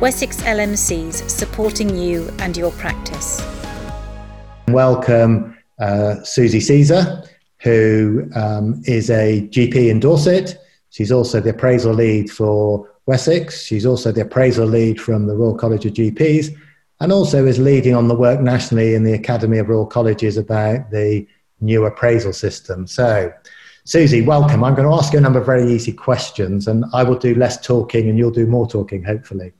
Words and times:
Wessex 0.00 0.40
LMCs 0.44 1.28
supporting 1.28 1.94
you 1.94 2.32
and 2.38 2.56
your 2.56 2.70
practice. 2.72 3.46
Welcome, 4.68 5.58
uh, 5.78 6.22
Susi 6.22 6.58
Caesar, 6.58 7.22
who 7.58 8.26
um, 8.34 8.80
is 8.86 9.10
a 9.10 9.46
GP 9.48 9.90
in 9.90 10.00
Dorset. 10.00 10.56
She's 10.88 11.12
also 11.12 11.38
the 11.38 11.50
appraisal 11.50 11.92
lead 11.92 12.30
for 12.30 12.88
Wessex. 13.04 13.62
She's 13.62 13.84
also 13.84 14.10
the 14.10 14.22
appraisal 14.22 14.66
lead 14.66 14.98
from 14.98 15.26
the 15.26 15.36
Royal 15.36 15.54
College 15.54 15.84
of 15.84 15.92
GPs 15.92 16.48
and 17.00 17.12
also 17.12 17.44
is 17.44 17.58
leading 17.58 17.94
on 17.94 18.08
the 18.08 18.14
work 18.14 18.40
nationally 18.40 18.94
in 18.94 19.04
the 19.04 19.12
Academy 19.12 19.58
of 19.58 19.68
Royal 19.68 19.84
Colleges 19.84 20.38
about 20.38 20.90
the 20.90 21.26
new 21.60 21.84
appraisal 21.84 22.32
system. 22.32 22.86
So, 22.86 23.30
Susi, 23.84 24.22
welcome. 24.22 24.64
I'm 24.64 24.74
going 24.74 24.88
to 24.88 24.94
ask 24.94 25.12
you 25.12 25.18
a 25.18 25.22
number 25.22 25.40
of 25.40 25.46
very 25.46 25.70
easy 25.70 25.92
questions, 25.92 26.68
and 26.68 26.86
I 26.94 27.02
will 27.02 27.18
do 27.18 27.34
less 27.34 27.62
talking 27.62 28.08
and 28.08 28.16
you'll 28.16 28.30
do 28.30 28.46
more 28.46 28.66
talking, 28.66 29.04
hopefully. 29.04 29.52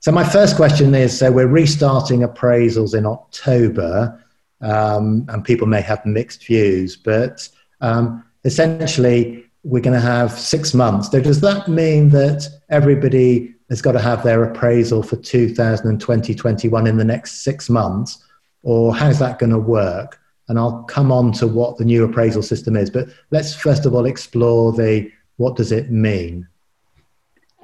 So, 0.00 0.10
my 0.10 0.24
first 0.24 0.56
question 0.56 0.94
is 0.94 1.16
so 1.16 1.30
we're 1.30 1.46
restarting 1.46 2.20
appraisals 2.20 2.94
in 2.94 3.06
October, 3.06 4.22
um, 4.60 5.26
and 5.28 5.44
people 5.44 5.66
may 5.66 5.80
have 5.82 6.04
mixed 6.04 6.46
views, 6.46 6.96
but 6.96 7.48
um, 7.80 8.24
essentially, 8.44 9.44
we're 9.62 9.82
going 9.82 9.94
to 9.94 10.00
have 10.00 10.32
six 10.32 10.74
months. 10.74 11.10
So, 11.10 11.20
does 11.20 11.40
that 11.42 11.68
mean 11.68 12.08
that 12.10 12.48
everybody 12.70 13.54
has 13.68 13.82
got 13.82 13.92
to 13.92 14.00
have 14.00 14.22
their 14.22 14.42
appraisal 14.42 15.02
for 15.02 15.16
2020 15.16 16.34
21 16.34 16.86
in 16.86 16.96
the 16.96 17.04
next 17.04 17.44
six 17.44 17.68
months? 17.68 18.24
Or 18.62 18.94
how's 18.94 19.18
that 19.20 19.38
going 19.38 19.52
to 19.52 19.58
work? 19.58 20.20
and 20.50 20.58
I'll 20.58 20.82
come 20.82 21.12
on 21.12 21.30
to 21.34 21.46
what 21.46 21.78
the 21.78 21.84
new 21.84 22.02
appraisal 22.04 22.42
system 22.42 22.76
is. 22.76 22.90
But 22.90 23.08
let's 23.30 23.54
first 23.54 23.86
of 23.86 23.94
all 23.94 24.04
explore 24.04 24.72
the 24.72 25.08
what 25.36 25.54
does 25.54 25.70
it 25.70 25.92
mean? 25.92 26.48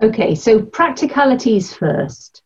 Okay, 0.02 0.34
so 0.34 0.60
practicalities 0.60 1.72
first. 1.72 2.42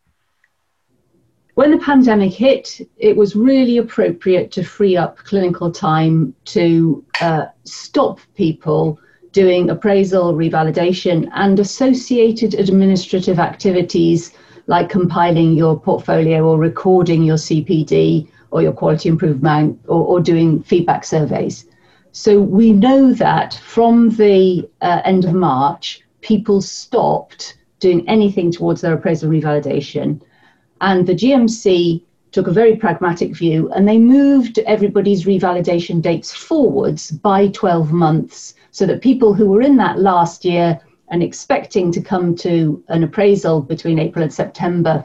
When 1.55 1.73
the 1.73 1.79
pandemic 1.79 2.33
hit, 2.33 2.81
it 2.97 3.17
was 3.17 3.35
really 3.35 3.79
appropriate 3.79 4.53
to 4.53 4.63
free 4.63 4.97
up 4.97 5.19
clinical 5.19 5.73
time 5.73 6.33
to 6.47 7.05
uh, 7.21 7.47
stop 7.65 8.21
people 8.37 9.01
doing 9.33 9.69
appraisal, 9.69 10.35
revalidation, 10.35 11.29
and 11.35 11.59
associated 11.59 12.55
administrative 12.55 13.41
activities 13.41 14.33
like 14.69 14.89
compiling 14.89 15.53
your 15.55 15.79
portfolio 15.79 16.47
or 16.47 16.57
recording 16.57 17.25
your 17.25 17.37
CPD 17.37 18.29
or 18.53 18.63
your 18.63 18.73
quality 18.73 19.09
improvement 19.09 19.81
or, 19.89 20.07
or 20.07 20.21
doing 20.21 20.63
feedback 20.63 21.05
surveys. 21.05 21.67
So 22.13 22.41
we 22.41 22.73
know 22.73 23.13
that 23.15 23.55
from 23.55 24.11
the 24.11 24.69
uh, 24.81 25.03
end 25.05 25.25
of 25.25 25.35
March, 25.35 26.03
people 26.21 26.61
stopped 26.61 27.59
doing 27.79 28.09
anything 28.09 28.53
towards 28.53 28.81
their 28.81 28.95
appraisal 28.95 29.31
revalidation. 29.31 30.21
And 30.81 31.07
the 31.07 31.15
GMC 31.15 32.03
took 32.33 32.47
a 32.47 32.53
very 32.53 32.77
pragmatic 32.77 33.35
view 33.35 33.71
and 33.73 33.89
they 33.89 33.99
moved 33.99 34.59
everybody's 34.61 35.25
revalidation 35.25 36.01
dates 36.01 36.33
forwards 36.33 37.11
by 37.11 37.49
12 37.49 37.93
months 37.93 38.55
so 38.71 38.87
that 38.87 39.03
people 39.03 39.35
who 39.35 39.49
were 39.49 39.63
in 39.63 39.77
that 39.77 39.99
last 39.99 40.45
year 40.45 40.81
and 41.09 41.23
expecting 41.23 41.91
to 41.91 42.01
come 42.01 42.37
to 42.37 42.83
an 42.89 43.03
appraisal 43.03 43.61
between 43.61 43.99
April 43.99 44.23
and 44.23 44.33
September 44.33 45.05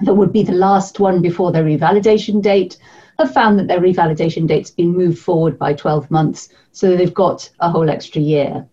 that 0.00 0.14
would 0.14 0.32
be 0.32 0.42
the 0.42 0.52
last 0.52 1.00
one 1.00 1.20
before 1.20 1.52
their 1.52 1.64
revalidation 1.64 2.40
date 2.40 2.78
have 3.18 3.32
found 3.32 3.58
that 3.58 3.68
their 3.68 3.80
revalidation 3.80 4.46
date's 4.46 4.70
been 4.70 4.96
moved 4.96 5.18
forward 5.18 5.58
by 5.58 5.72
12 5.72 6.10
months, 6.10 6.48
so 6.72 6.96
they've 6.96 7.14
got 7.14 7.48
a 7.60 7.70
whole 7.70 7.88
extra 7.88 8.20
year. 8.20 8.66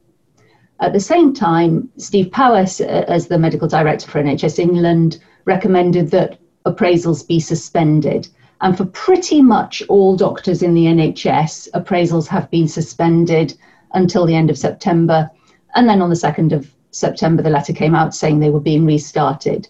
At 0.82 0.94
the 0.94 1.00
same 1.00 1.32
time, 1.32 1.90
Steve 1.98 2.32
Powis, 2.32 2.82
uh, 2.82 3.06
as 3.08 3.28
the 3.28 3.38
medical 3.38 3.68
director 3.68 4.10
for 4.10 4.22
NHS 4.22 4.58
England, 4.58 5.20
recommended 5.46 6.10
that 6.10 6.40
appraisals 6.66 7.28
be 7.28 7.40
suspended. 7.40 8.28
And 8.62 8.76
for 8.76 8.86
pretty 8.86 9.44
much 9.44 9.84
all 9.90 10.16
doctors 10.16 10.64
in 10.64 10.74
the 10.74 10.86
NHS, 10.86 11.70
appraisals 11.76 12.28
have 12.28 12.50
been 12.50 12.68
suspended 12.68 13.56
until 13.94 14.26
the 14.26 14.36
end 14.36 14.50
of 14.50 14.58
September. 14.58 15.30
And 15.76 15.88
then 15.88 16.02
on 16.02 16.10
the 16.10 16.16
2nd 16.16 16.52
of 16.52 16.74
September, 16.90 17.44
the 17.44 17.52
letter 17.52 17.74
came 17.74 17.94
out 17.94 18.16
saying 18.16 18.40
they 18.40 18.50
were 18.50 18.60
being 18.60 18.86
restarted. 18.86 19.68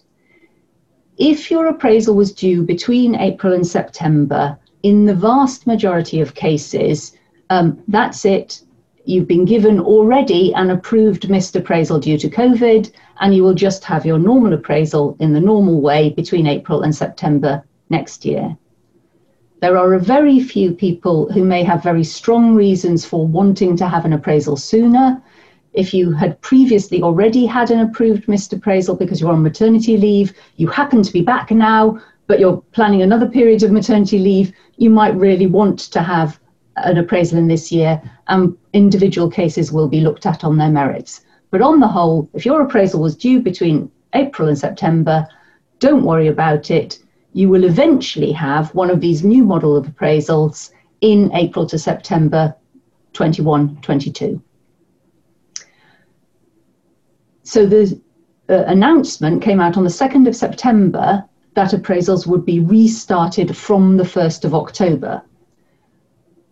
If 1.18 1.50
your 1.50 1.66
appraisal 1.66 2.14
was 2.16 2.32
due 2.32 2.62
between 2.62 3.16
April 3.16 3.52
and 3.52 3.66
September, 3.66 4.58
in 4.82 5.04
the 5.04 5.14
vast 5.14 5.66
majority 5.66 6.20
of 6.20 6.34
cases, 6.34 7.12
um, 7.50 7.82
that's 7.86 8.24
it. 8.24 8.62
You've 9.04 9.26
been 9.26 9.44
given 9.44 9.80
already 9.80 10.52
an 10.54 10.70
approved 10.70 11.28
missed 11.28 11.56
appraisal 11.56 11.98
due 11.98 12.18
to 12.18 12.30
COVID, 12.30 12.92
and 13.20 13.34
you 13.34 13.42
will 13.42 13.54
just 13.54 13.84
have 13.84 14.06
your 14.06 14.18
normal 14.18 14.52
appraisal 14.52 15.16
in 15.18 15.32
the 15.32 15.40
normal 15.40 15.80
way 15.80 16.10
between 16.10 16.46
April 16.46 16.82
and 16.82 16.94
September 16.94 17.64
next 17.90 18.24
year. 18.24 18.56
There 19.60 19.76
are 19.76 19.94
a 19.94 20.00
very 20.00 20.40
few 20.40 20.72
people 20.72 21.30
who 21.32 21.44
may 21.44 21.62
have 21.64 21.82
very 21.82 22.04
strong 22.04 22.54
reasons 22.54 23.04
for 23.04 23.26
wanting 23.26 23.76
to 23.76 23.88
have 23.88 24.04
an 24.04 24.12
appraisal 24.12 24.56
sooner, 24.56 25.22
if 25.72 25.94
you 25.94 26.12
had 26.12 26.40
previously 26.42 27.02
already 27.02 27.46
had 27.46 27.70
an 27.70 27.80
approved 27.80 28.28
missed 28.28 28.52
appraisal 28.52 28.94
because 28.94 29.20
you're 29.20 29.32
on 29.32 29.42
maternity 29.42 29.96
leave, 29.96 30.34
you 30.56 30.68
happen 30.68 31.02
to 31.02 31.12
be 31.12 31.22
back 31.22 31.50
now, 31.50 31.98
but 32.26 32.38
you're 32.38 32.62
planning 32.72 33.02
another 33.02 33.26
period 33.26 33.62
of 33.62 33.72
maternity 33.72 34.18
leave, 34.18 34.52
you 34.76 34.90
might 34.90 35.14
really 35.14 35.46
want 35.46 35.78
to 35.78 36.02
have 36.02 36.38
an 36.76 36.98
appraisal 36.98 37.38
in 37.38 37.48
this 37.48 37.70
year, 37.70 38.00
and 38.28 38.56
individual 38.72 39.30
cases 39.30 39.72
will 39.72 39.88
be 39.88 40.00
looked 40.00 40.26
at 40.26 40.44
on 40.44 40.56
their 40.56 40.70
merits. 40.70 41.22
But 41.50 41.62
on 41.62 41.80
the 41.80 41.88
whole, 41.88 42.28
if 42.34 42.46
your 42.46 42.62
appraisal 42.62 43.00
was 43.00 43.16
due 43.16 43.40
between 43.40 43.90
April 44.14 44.48
and 44.48 44.58
September, 44.58 45.26
don't 45.78 46.04
worry 46.04 46.28
about 46.28 46.70
it. 46.70 46.98
You 47.34 47.48
will 47.48 47.64
eventually 47.64 48.32
have 48.32 48.74
one 48.74 48.90
of 48.90 49.00
these 49.00 49.24
new 49.24 49.44
model 49.44 49.76
of 49.76 49.86
appraisals 49.86 50.70
in 51.00 51.30
April 51.34 51.66
to 51.66 51.78
September 51.78 52.54
21 53.12 53.76
22. 53.82 54.42
So 57.42 57.66
the 57.66 58.00
uh, 58.48 58.64
announcement 58.66 59.42
came 59.42 59.60
out 59.60 59.76
on 59.76 59.84
the 59.84 59.90
2nd 59.90 60.28
of 60.28 60.36
September 60.36 61.24
that 61.54 61.72
appraisals 61.72 62.26
would 62.26 62.46
be 62.46 62.60
restarted 62.60 63.56
from 63.56 63.96
the 63.96 64.04
1st 64.04 64.44
of 64.44 64.54
October. 64.54 65.22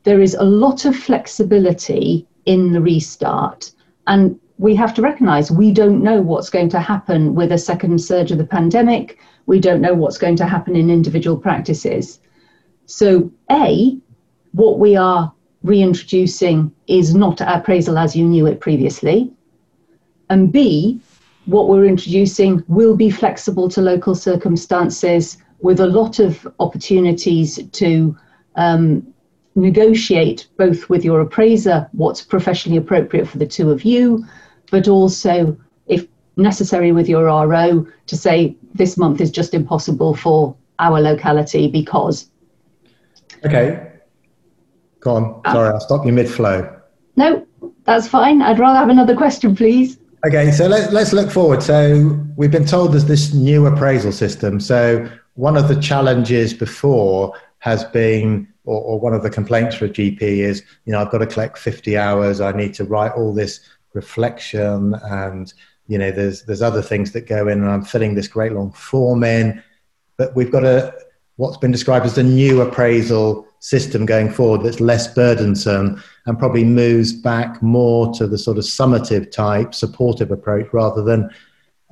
There 0.05 0.21
is 0.21 0.34
a 0.34 0.44
lot 0.44 0.84
of 0.84 0.97
flexibility 0.97 2.27
in 2.47 2.72
the 2.72 2.81
restart, 2.81 3.72
and 4.06 4.38
we 4.59 4.75
have 4.75 4.94
to 4.94 5.03
recognize 5.03 5.50
we 5.50 5.72
don't 5.72 6.03
know 6.03 6.21
what's 6.21 6.50
going 6.50 6.69
to 6.71 6.81
happen 6.81 7.34
with 7.34 7.53
a 7.53 7.59
second 7.59 7.99
surge 8.00 8.31
of 8.31 8.38
the 8.38 8.44
pandemic. 8.44 9.19
We 9.47 9.61
don't 9.61 9.81
know 9.81 9.94
what's 9.94 10.19
going 10.19 10.37
to 10.37 10.47
happen 10.47 10.77
in 10.77 10.91
individual 10.91 11.37
practices. 11.37 12.21
So, 12.87 13.31
A, 13.50 13.97
what 14.53 14.78
we 14.78 14.97
are 14.97 15.33
reintroducing 15.62 16.72
is 16.87 17.15
not 17.15 17.41
appraisal 17.41 17.99
as 17.99 18.17
you 18.17 18.25
knew 18.25 18.47
it 18.47 18.61
previously. 18.61 19.31
And 20.28 20.53
B, 20.53 21.00
what 21.47 21.69
we're 21.69 21.87
introducing 21.87 22.65
will 22.69 22.97
be 22.97 23.11
flexible 23.11 23.69
to 23.71 23.81
local 23.81 24.15
circumstances 24.15 25.38
with 25.61 25.81
a 25.81 25.87
lot 25.87 26.19
of 26.19 26.47
opportunities 26.59 27.59
to 27.72 28.17
um, 28.56 29.06
negotiate 29.55 30.49
both 30.56 30.88
with 30.88 31.05
your 31.05 31.21
appraiser 31.21 31.88
what's 31.93 32.22
professionally 32.22 32.78
appropriate 32.78 33.27
for 33.27 33.38
the 33.38 33.47
two 33.47 33.71
of 33.71 33.84
you, 33.84 34.25
but 34.71 34.88
also, 34.88 35.56
if 35.87 36.06
necessary, 36.37 36.93
with 36.93 37.09
your 37.09 37.25
RO 37.25 37.87
to 38.06 38.16
say 38.16 38.56
this 38.75 38.97
month 38.97 39.21
is 39.21 39.31
just 39.31 39.55
impossible 39.55 40.15
for 40.15 40.56
our 40.78 41.00
locality 41.00 41.69
because. 41.69 42.28
Okay. 43.44 43.91
Go 45.00 45.15
on. 45.15 45.41
Uh, 45.44 45.53
Sorry, 45.53 45.69
I'll 45.71 45.81
stop 45.81 46.06
you 46.06 46.12
mid 46.12 46.28
flow. 46.28 46.77
No, 47.17 47.47
that's 47.84 48.06
fine. 48.06 48.43
I'd 48.43 48.59
rather 48.59 48.78
have 48.78 48.88
another 48.88 49.17
question, 49.17 49.56
please. 49.56 49.99
Okay, 50.27 50.50
so 50.50 50.67
let, 50.67 50.93
let's 50.93 51.12
look 51.12 51.31
forward. 51.31 51.62
So 51.62 52.19
we've 52.37 52.50
been 52.50 52.67
told 52.67 52.93
there's 52.93 53.06
this 53.06 53.32
new 53.32 53.67
appraisal 53.67 54.12
system. 54.12 54.61
So 54.61 55.11
one 55.35 55.56
of 55.56 55.69
the 55.69 55.81
challenges 55.81 56.53
before 56.53 57.35
has 57.60 57.84
been, 57.84 58.48
or, 58.64 58.80
or 58.80 59.00
one 59.00 59.14
of 59.14 59.22
the 59.22 59.30
complaints 59.30 59.76
for 59.76 59.86
a 59.86 59.88
GP 59.88 60.20
is, 60.20 60.62
you 60.84 60.92
know, 60.92 61.00
I've 61.00 61.10
got 61.10 61.18
to 61.18 61.26
collect 61.26 61.58
50 61.58 61.96
hours. 61.96 62.40
I 62.40 62.52
need 62.52 62.74
to 62.74 62.84
write 62.84 63.12
all 63.12 63.32
this 63.32 63.60
reflection 63.94 64.94
and, 65.04 65.52
you 65.86 65.98
know, 65.98 66.10
there's, 66.10 66.42
there's 66.44 66.62
other 66.62 66.82
things 66.82 67.12
that 67.12 67.26
go 67.26 67.48
in 67.48 67.60
and 67.60 67.70
I'm 67.70 67.84
filling 67.84 68.14
this 68.14 68.28
great 68.28 68.52
long 68.52 68.72
form 68.72 69.24
in. 69.24 69.62
But 70.16 70.34
we've 70.36 70.50
got 70.50 70.64
a, 70.64 70.94
what's 71.36 71.56
been 71.56 71.70
described 71.70 72.06
as 72.06 72.14
the 72.14 72.22
new 72.22 72.60
appraisal 72.60 73.46
system 73.60 74.06
going 74.06 74.30
forward 74.30 74.62
that's 74.62 74.80
less 74.80 75.12
burdensome 75.12 76.02
and 76.26 76.38
probably 76.38 76.64
moves 76.64 77.12
back 77.12 77.62
more 77.62 78.12
to 78.14 78.26
the 78.26 78.38
sort 78.38 78.56
of 78.56 78.64
summative 78.64 79.30
type 79.30 79.74
supportive 79.74 80.30
approach 80.30 80.66
rather 80.72 81.02
than 81.02 81.28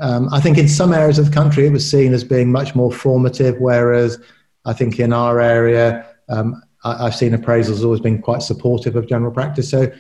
um, 0.00 0.32
I 0.32 0.40
think 0.40 0.58
in 0.58 0.68
some 0.68 0.94
areas 0.94 1.18
of 1.18 1.26
the 1.26 1.32
country 1.32 1.66
it 1.66 1.72
was 1.72 1.88
seen 1.88 2.14
as 2.14 2.22
being 2.22 2.52
much 2.52 2.74
more 2.74 2.92
formative, 2.92 3.58
whereas 3.58 4.18
I 4.68 4.74
think 4.74 5.00
in 5.00 5.12
our 5.12 5.40
area 5.40 6.06
um, 6.28 6.62
I, 6.84 7.04
have 7.04 7.14
seen 7.14 7.32
appraisals 7.32 7.82
always 7.82 8.00
been 8.00 8.20
quite 8.20 8.42
supportive 8.42 8.96
of 8.96 9.08
general 9.08 9.32
practice. 9.32 9.70
So, 9.70 9.90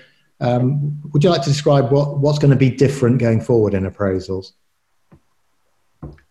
um, 0.40 1.00
would 1.12 1.24
you 1.24 1.30
like 1.30 1.42
to 1.42 1.48
describe 1.48 1.90
what, 1.90 2.18
what's 2.18 2.38
going 2.38 2.52
to 2.52 2.56
be 2.56 2.70
different 2.70 3.18
going 3.18 3.40
forward 3.40 3.74
in 3.74 3.90
appraisals? 3.90 4.52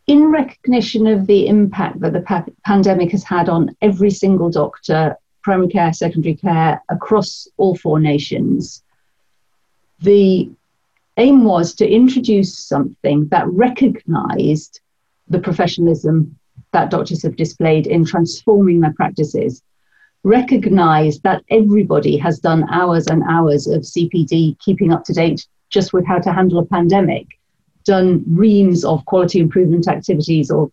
in 0.07 0.31
recognition 0.31 1.05
of 1.05 1.27
the 1.27 1.47
impact 1.47 1.99
that 1.99 2.13
the 2.13 2.21
pa- 2.21 2.45
pandemic 2.65 3.11
has 3.11 3.23
had 3.23 3.49
on 3.49 3.75
every 3.81 4.09
single 4.09 4.49
doctor, 4.49 5.17
primary 5.43 5.67
care, 5.67 5.91
secondary 5.91 6.35
care, 6.35 6.81
across 6.89 7.47
all 7.57 7.75
four 7.75 7.99
nations, 7.99 8.83
the 9.99 10.49
aim 11.17 11.43
was 11.43 11.75
to 11.75 11.89
introduce 11.89 12.57
something 12.57 13.27
that 13.27 13.45
recognized 13.47 14.79
the 15.27 15.39
professionalism 15.39 16.37
that 16.73 16.89
doctors 16.91 17.23
have 17.23 17.35
displayed 17.35 17.87
in 17.87 18.05
transforming 18.05 18.79
their 18.79 18.93
practices. 18.93 19.61
Recognize 20.23 21.19
that 21.21 21.43
everybody 21.49 22.17
has 22.17 22.39
done 22.39 22.67
hours 22.69 23.07
and 23.07 23.23
hours 23.23 23.67
of 23.67 23.81
CPD 23.81 24.59
keeping 24.59 24.91
up 24.91 25.03
to 25.05 25.13
date 25.13 25.47
just 25.69 25.93
with 25.93 26.05
how 26.05 26.19
to 26.19 26.33
handle 26.33 26.59
a 26.59 26.65
pandemic, 26.65 27.27
done 27.85 28.23
reams 28.27 28.83
of 28.83 29.05
quality 29.05 29.39
improvement 29.39 29.87
activities 29.87 30.51
or 30.51 30.71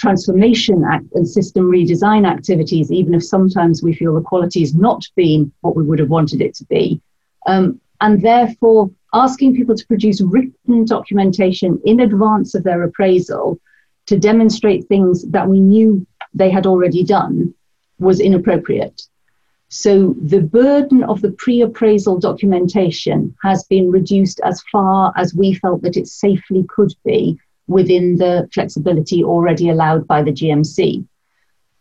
transformation 0.00 0.82
act 0.90 1.04
and 1.14 1.28
system 1.28 1.70
redesign 1.70 2.26
activities, 2.26 2.90
even 2.90 3.14
if 3.14 3.22
sometimes 3.22 3.82
we 3.82 3.92
feel 3.92 4.14
the 4.14 4.20
quality 4.22 4.60
has 4.60 4.74
not 4.74 5.06
been 5.14 5.52
what 5.60 5.76
we 5.76 5.84
would 5.84 5.98
have 5.98 6.08
wanted 6.08 6.40
it 6.40 6.54
to 6.54 6.64
be. 6.64 7.00
Um, 7.46 7.80
and 8.00 8.22
therefore, 8.22 8.90
asking 9.12 9.54
people 9.54 9.76
to 9.76 9.86
produce 9.86 10.22
written 10.22 10.84
documentation 10.86 11.80
in 11.84 12.00
advance 12.00 12.54
of 12.54 12.64
their 12.64 12.82
appraisal 12.82 13.58
to 14.10 14.18
demonstrate 14.18 14.88
things 14.88 15.24
that 15.30 15.48
we 15.48 15.60
knew 15.60 16.04
they 16.34 16.50
had 16.50 16.66
already 16.66 17.04
done 17.04 17.54
was 18.00 18.18
inappropriate. 18.18 19.02
So 19.68 20.16
the 20.20 20.40
burden 20.40 21.04
of 21.04 21.20
the 21.20 21.30
pre 21.30 21.62
appraisal 21.62 22.18
documentation 22.18 23.36
has 23.44 23.62
been 23.70 23.88
reduced 23.88 24.40
as 24.42 24.64
far 24.72 25.12
as 25.16 25.32
we 25.32 25.54
felt 25.54 25.82
that 25.82 25.96
it 25.96 26.08
safely 26.08 26.64
could 26.68 26.92
be 27.04 27.38
within 27.68 28.16
the 28.16 28.48
flexibility 28.52 29.22
already 29.22 29.68
allowed 29.68 30.08
by 30.08 30.24
the 30.24 30.32
GMC. 30.32 31.06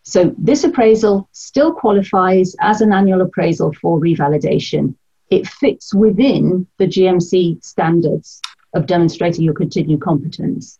So 0.03 0.35
this 0.37 0.63
appraisal 0.63 1.27
still 1.31 1.73
qualifies 1.73 2.55
as 2.61 2.81
an 2.81 2.93
annual 2.93 3.21
appraisal 3.21 3.73
for 3.73 3.99
revalidation. 3.99 4.93
It 5.31 5.47
fits 5.47 5.95
within 5.95 6.67
the 6.77 6.85
GMC 6.85 7.65
standards 7.65 8.39
of 8.75 8.85
demonstrating 8.85 9.45
your 9.45 9.55
continued 9.55 10.01
competence. 10.01 10.77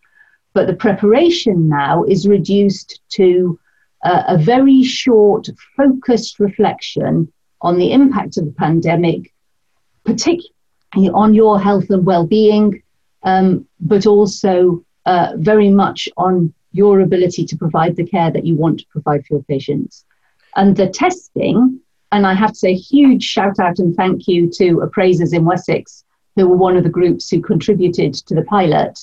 But 0.52 0.66
the 0.66 0.74
preparation 0.74 1.68
now 1.68 2.04
is 2.04 2.26
reduced 2.26 3.00
to 3.10 3.58
uh, 4.04 4.24
a 4.28 4.38
very 4.38 4.82
short, 4.82 5.48
focused 5.76 6.40
reflection 6.40 7.32
on 7.60 7.78
the 7.78 7.92
impact 7.92 8.36
of 8.36 8.46
the 8.46 8.52
pandemic, 8.52 9.32
particularly 10.04 10.50
on 11.14 11.34
your 11.34 11.60
health 11.60 11.90
and 11.90 12.04
well 12.04 12.26
being, 12.26 12.82
um, 13.22 13.66
but 13.80 14.06
also 14.06 14.84
uh, 15.06 15.32
very 15.36 15.68
much 15.68 16.08
on 16.16 16.52
your 16.72 17.00
ability 17.00 17.44
to 17.44 17.56
provide 17.56 17.96
the 17.96 18.06
care 18.06 18.30
that 18.30 18.46
you 18.46 18.54
want 18.54 18.78
to 18.78 18.86
provide 18.90 19.24
for 19.26 19.34
your 19.34 19.42
patients. 19.44 20.04
And 20.56 20.76
the 20.76 20.88
testing, 20.88 21.80
and 22.12 22.26
I 22.26 22.34
have 22.34 22.50
to 22.50 22.56
say 22.56 22.74
huge 22.74 23.22
shout 23.22 23.58
out 23.58 23.78
and 23.78 23.94
thank 23.94 24.26
you 24.26 24.50
to 24.52 24.80
appraisers 24.80 25.32
in 25.32 25.44
Wessex 25.44 26.04
who 26.36 26.48
were 26.48 26.56
one 26.56 26.76
of 26.76 26.84
the 26.84 26.90
groups 26.90 27.28
who 27.28 27.40
contributed 27.40 28.14
to 28.14 28.34
the 28.34 28.42
pilot. 28.42 28.98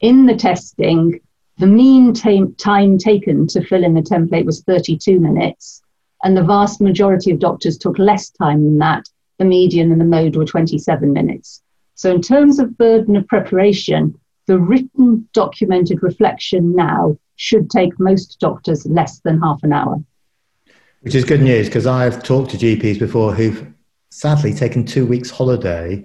In 0.00 0.26
the 0.26 0.36
testing, 0.36 1.20
the 1.58 1.66
mean 1.66 2.14
time, 2.14 2.54
time 2.54 2.98
taken 2.98 3.46
to 3.48 3.64
fill 3.64 3.84
in 3.84 3.94
the 3.94 4.00
template 4.00 4.46
was 4.46 4.62
32 4.62 5.20
minutes, 5.20 5.82
and 6.24 6.36
the 6.36 6.42
vast 6.42 6.80
majority 6.80 7.30
of 7.30 7.38
doctors 7.38 7.78
took 7.78 7.98
less 7.98 8.30
time 8.30 8.64
than 8.64 8.78
that. 8.78 9.08
The 9.38 9.44
median 9.44 9.92
and 9.92 10.00
the 10.00 10.04
mode 10.04 10.36
were 10.36 10.44
27 10.44 11.12
minutes. 11.12 11.62
So, 11.94 12.10
in 12.12 12.22
terms 12.22 12.58
of 12.58 12.78
burden 12.78 13.16
of 13.16 13.26
preparation, 13.28 14.18
the 14.46 14.58
written 14.58 15.28
documented 15.32 16.02
reflection 16.02 16.74
now 16.74 17.18
should 17.36 17.70
take 17.70 17.98
most 17.98 18.38
doctors 18.40 18.86
less 18.86 19.20
than 19.20 19.40
half 19.40 19.62
an 19.62 19.72
hour. 19.72 20.02
Which 21.00 21.14
is 21.14 21.24
good 21.24 21.42
news 21.42 21.66
because 21.66 21.86
I've 21.86 22.22
talked 22.22 22.50
to 22.52 22.56
GPs 22.56 22.98
before 22.98 23.34
who've 23.34 23.72
sadly 24.10 24.52
taken 24.52 24.84
two 24.84 25.06
weeks 25.06 25.30
holiday 25.30 26.04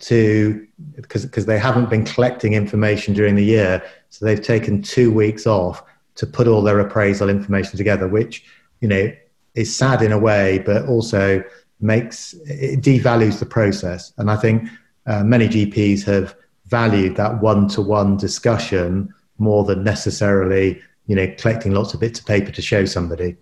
to 0.00 0.66
because 0.94 1.26
because 1.26 1.46
they 1.46 1.58
haven't 1.58 1.90
been 1.90 2.04
collecting 2.04 2.54
information 2.54 3.14
during 3.14 3.34
the 3.34 3.44
year 3.44 3.82
so 4.10 4.24
they've 4.24 4.42
taken 4.42 4.80
two 4.80 5.12
weeks 5.12 5.46
off 5.46 5.82
to 6.14 6.26
put 6.26 6.46
all 6.46 6.62
their 6.62 6.78
appraisal 6.78 7.28
information 7.28 7.76
together 7.76 8.06
which 8.06 8.44
you 8.80 8.88
know 8.88 9.12
is 9.54 9.74
sad 9.74 10.00
in 10.02 10.12
a 10.12 10.18
way 10.18 10.58
but 10.60 10.86
also 10.86 11.42
makes 11.80 12.34
it 12.46 12.80
devalues 12.80 13.38
the 13.38 13.46
process. 13.46 14.12
And 14.18 14.30
i 14.30 14.36
think 14.36 14.68
uh, 15.06 15.24
many 15.24 15.48
gps 15.48 16.04
have 16.04 16.36
valued 16.66 17.16
that 17.16 17.40
one-to-one 17.40 18.18
discussion 18.18 19.12
more 19.38 19.64
than 19.64 19.82
necessarily 19.82 20.80
you 21.06 21.16
know 21.16 21.32
collecting 21.38 21.72
lots 21.72 21.92
of 21.92 22.00
bits 22.00 22.20
of 22.20 22.26
paper 22.26 22.52
to 22.52 22.62
show 22.62 22.84
somebody. 22.84 23.36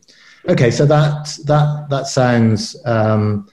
Okay 0.49 0.71
so 0.71 0.87
that 0.87 1.37
that 1.45 1.91
that 1.91 2.07
sounds 2.07 2.77
um, 2.87 3.47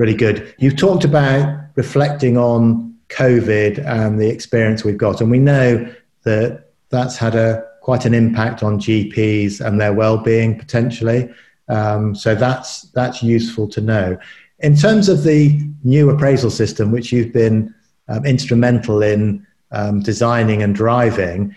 really 0.00 0.14
good. 0.14 0.54
You've 0.58 0.76
talked 0.76 1.04
about 1.04 1.59
reflecting 1.76 2.36
on 2.36 2.94
COVID 3.08 3.84
and 3.84 4.20
the 4.20 4.28
experience 4.28 4.84
we've 4.84 4.98
got. 4.98 5.20
And 5.20 5.30
we 5.30 5.38
know 5.38 5.92
that 6.22 6.70
that's 6.90 7.16
had 7.16 7.34
a 7.34 7.64
quite 7.80 8.04
an 8.04 8.14
impact 8.14 8.62
on 8.62 8.78
GPs 8.78 9.60
and 9.60 9.80
their 9.80 9.92
well-being 9.92 10.58
potentially. 10.58 11.28
Um, 11.68 12.14
so 12.14 12.34
that's 12.34 12.82
that's 12.92 13.22
useful 13.22 13.68
to 13.68 13.80
know. 13.80 14.18
In 14.58 14.76
terms 14.76 15.08
of 15.08 15.22
the 15.22 15.60
new 15.84 16.10
appraisal 16.10 16.50
system, 16.50 16.90
which 16.90 17.12
you've 17.12 17.32
been 17.32 17.74
um, 18.08 18.26
instrumental 18.26 19.02
in 19.02 19.46
um, 19.70 20.00
designing 20.00 20.62
and 20.62 20.74
driving, 20.74 21.54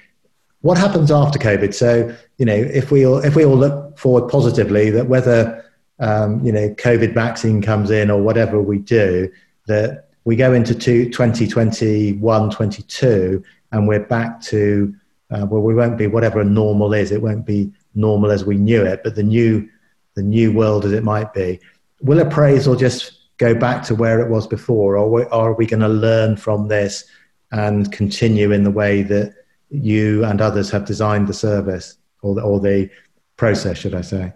what 0.62 0.78
happens 0.78 1.12
after 1.12 1.38
COVID? 1.38 1.74
So 1.74 2.16
you 2.38 2.46
know, 2.46 2.56
if 2.56 2.92
we 2.92 3.06
all 3.06 3.18
if 3.18 3.36
we 3.36 3.46
all 3.46 3.58
look 3.58 3.98
forward 3.98 4.30
positively, 4.30 4.90
that 4.92 5.08
whether 5.08 5.66
um, 6.00 6.44
you 6.46 6.52
know 6.52 6.70
COVID 6.76 7.14
vaccine 7.14 7.62
comes 7.62 7.92
in 7.92 8.10
or 8.10 8.22
whatever 8.22 8.62
we 8.62 8.78
do, 8.78 9.30
that 9.68 10.10
we 10.26 10.36
go 10.36 10.54
into 10.54 10.74
two, 10.74 11.10
2021, 11.10 12.50
22, 12.50 13.44
and 13.72 13.88
we're 13.88 14.06
back 14.06 14.42
to, 14.42 14.96
uh, 15.32 15.46
well, 15.50 15.62
we 15.62 15.76
won't 15.76 15.98
be 15.98 16.08
whatever 16.08 16.40
a 16.40 16.46
normal 16.46 16.94
is. 16.94 17.12
It 17.12 17.22
won't 17.22 17.46
be 17.46 17.72
normal 17.96 18.32
as 18.32 18.46
we 18.46 18.56
knew 18.56 18.84
it, 18.84 19.02
but 19.04 19.16
the 19.16 19.24
new, 19.24 19.68
the 20.16 20.24
new 20.24 20.54
world 20.54 20.86
as 20.86 20.94
it 20.94 21.04
might 21.04 21.34
be. 21.34 21.60
Will 22.02 22.20
appraisal 22.20 22.76
just 22.76 23.20
go 23.38 23.54
back 23.54 23.84
to 23.84 23.96
where 23.96 24.20
it 24.22 24.30
was 24.30 24.48
before, 24.48 24.96
or 24.96 25.34
are 25.34 25.54
we 25.54 25.66
going 25.66 25.82
to 25.82 25.88
learn 25.88 26.38
from 26.38 26.68
this 26.68 27.06
and 27.52 27.92
continue 27.92 28.52
in 28.52 28.64
the 28.64 28.72
way 28.72 29.02
that 29.04 29.34
you 29.70 30.24
and 30.24 30.40
others 30.40 30.70
have 30.70 30.86
designed 30.86 31.28
the 31.28 31.34
service 31.34 31.98
or 32.22 32.36
the, 32.36 32.42
or 32.42 32.60
the 32.60 32.90
process, 33.38 33.78
should 33.78 33.96
I 33.96 34.02
say? 34.02 34.34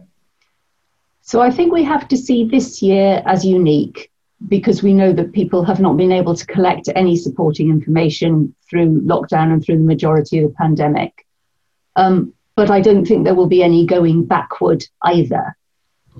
So 1.21 1.41
I 1.41 1.51
think 1.51 1.73
we 1.73 1.83
have 1.83 2.07
to 2.07 2.17
see 2.17 2.45
this 2.45 2.81
year 2.81 3.21
as 3.25 3.45
unique 3.45 4.11
because 4.47 4.83
we 4.83 4.93
know 4.93 5.13
that 5.13 5.33
people 5.33 5.63
have 5.63 5.79
not 5.79 5.97
been 5.97 6.11
able 6.11 6.35
to 6.35 6.45
collect 6.45 6.89
any 6.95 7.15
supporting 7.15 7.69
information 7.69 8.53
through 8.69 9.01
lockdown 9.01 9.51
and 9.51 9.63
through 9.63 9.77
the 9.77 9.83
majority 9.83 10.39
of 10.39 10.49
the 10.49 10.55
pandemic. 10.55 11.25
Um, 11.95 12.33
but 12.55 12.69
I 12.69 12.81
don't 12.81 13.05
think 13.05 13.23
there 13.23 13.35
will 13.35 13.47
be 13.47 13.63
any 13.63 13.85
going 13.85 14.25
backward 14.25 14.85
either. 15.03 15.55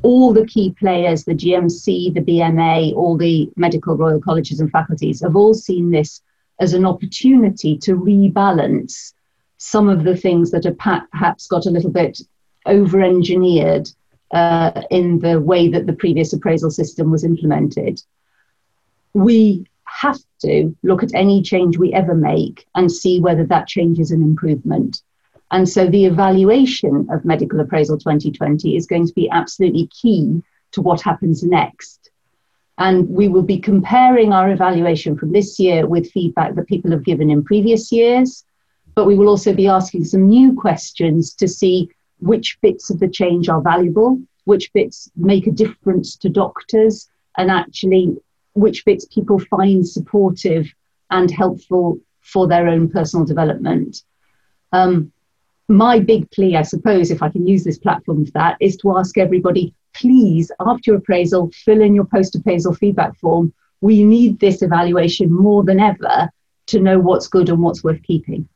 All 0.04 0.34
the 0.34 0.46
key 0.46 0.76
players, 0.78 1.24
the 1.24 1.34
GMC, 1.34 2.14
the 2.14 2.22
BMA, 2.22 2.94
all 2.96 3.18
the 3.18 3.52
medical 3.56 3.96
royal 3.96 4.22
colleges 4.22 4.60
and 4.60 4.72
faculties, 4.72 5.22
have 5.22 5.36
all 5.36 5.54
seen 5.54 5.92
this 5.92 6.22
as 6.60 6.74
an 6.74 6.86
opportunity 6.86 7.78
to 7.80 7.96
rebalance 7.96 9.14
some 9.58 9.90
of 9.90 10.04
the 10.04 10.16
things 10.16 10.52
that 10.52 10.64
have 10.64 10.78
perhaps 10.78 11.48
got 11.48 11.66
a 11.66 11.72
little 11.72 11.90
bit 11.92 12.20
over 12.66 13.02
engineered 13.02 13.90
uh, 14.32 14.82
in 14.92 15.20
the 15.20 15.40
way 15.40 15.68
that 15.70 15.88
the 15.88 15.94
previous 15.94 16.34
appraisal 16.34 16.72
system 16.72 17.12
was 17.12 17.24
implemented. 17.24 18.02
We 19.14 19.68
have 19.86 20.20
to 20.42 20.76
look 20.84 21.04
at 21.04 21.16
any 21.16 21.42
change 21.42 21.78
we 21.78 21.94
ever 21.94 22.14
make 22.14 22.68
and 22.76 22.92
see 22.92 23.20
whether 23.20 23.46
that 23.46 23.68
change 23.68 24.00
is 24.00 24.12
an 24.12 24.22
improvement. 24.22 25.02
And 25.52 25.68
so 25.68 25.88
the 25.88 26.06
evaluation 26.06 27.08
of 27.10 27.24
Medical 27.24 27.60
Appraisal 27.62 27.98
2020 27.98 28.76
is 28.76 28.86
going 28.86 29.08
to 29.08 29.14
be 29.14 29.30
absolutely 29.30 29.88
key 29.88 30.44
to 30.72 30.82
what 30.82 31.02
happens 31.02 31.42
next. 31.42 32.10
And 32.78 33.10
we 33.10 33.28
will 33.28 33.44
be 33.44 33.58
comparing 33.58 34.34
our 34.34 34.52
evaluation 34.52 35.18
from 35.18 35.32
this 35.32 35.58
year 35.58 35.88
with 35.88 36.12
feedback 36.12 36.54
that 36.56 36.68
people 36.68 36.92
have 36.92 37.06
given 37.06 37.30
in 37.30 37.44
previous 37.44 37.92
years. 37.92 38.44
But 38.94 39.06
we 39.06 39.16
will 39.16 39.30
also 39.30 39.54
be 39.54 39.68
asking 39.68 40.06
some 40.06 40.28
new 40.28 40.54
questions 40.54 41.34
to 41.36 41.48
see 41.48 41.90
which 42.20 42.58
bits 42.62 42.90
of 42.90 43.00
the 43.00 43.08
change 43.08 43.50
are 43.50 43.62
valuable, 43.62 44.20
which 44.46 44.72
bits 44.74 45.10
make 45.16 45.48
a 45.48 45.52
difference 45.52 46.16
to 46.18 46.30
doctors, 46.30 47.10
and 47.38 47.52
actually 47.52 48.16
which 48.54 48.86
bits 48.86 49.06
people 49.06 49.40
find 49.40 49.88
supportive 49.88 50.74
and 51.12 51.30
helpful 51.30 52.00
for 52.22 52.48
their 52.48 52.68
own 52.68 52.90
personal 52.90 53.26
development. 53.26 54.04
Um, 54.72 55.12
my 55.70 56.00
big 56.00 56.30
plea, 56.32 56.56
I 56.56 56.62
suppose, 56.62 57.12
if 57.12 57.22
I 57.22 57.30
can 57.30 57.46
use 57.46 57.64
this 57.64 57.78
platform 57.78 58.26
for 58.26 58.32
that, 58.32 58.58
is 58.60 58.78
to 58.78 58.98
ask 58.98 59.18
everybody 59.18 59.74
please, 59.94 60.52
after 60.60 60.92
your 60.92 60.98
appraisal, 60.98 61.52
fill 61.54 61.82
in 61.82 61.96
your 61.96 62.06
post 62.06 62.36
appraisal 62.36 62.74
feedback 62.74 63.18
form. 63.18 63.54
We 63.82 64.04
need 64.04 64.40
this 64.40 64.62
evaluation 64.62 65.32
more 65.32 65.64
than 65.64 65.80
ever 65.80 66.30
to 66.68 66.80
know 66.80 67.00
what's 67.00 67.28
good 67.28 67.50
and 67.50 67.62
what's 67.62 67.84
worth 67.84 68.02
keeping. 68.04 68.48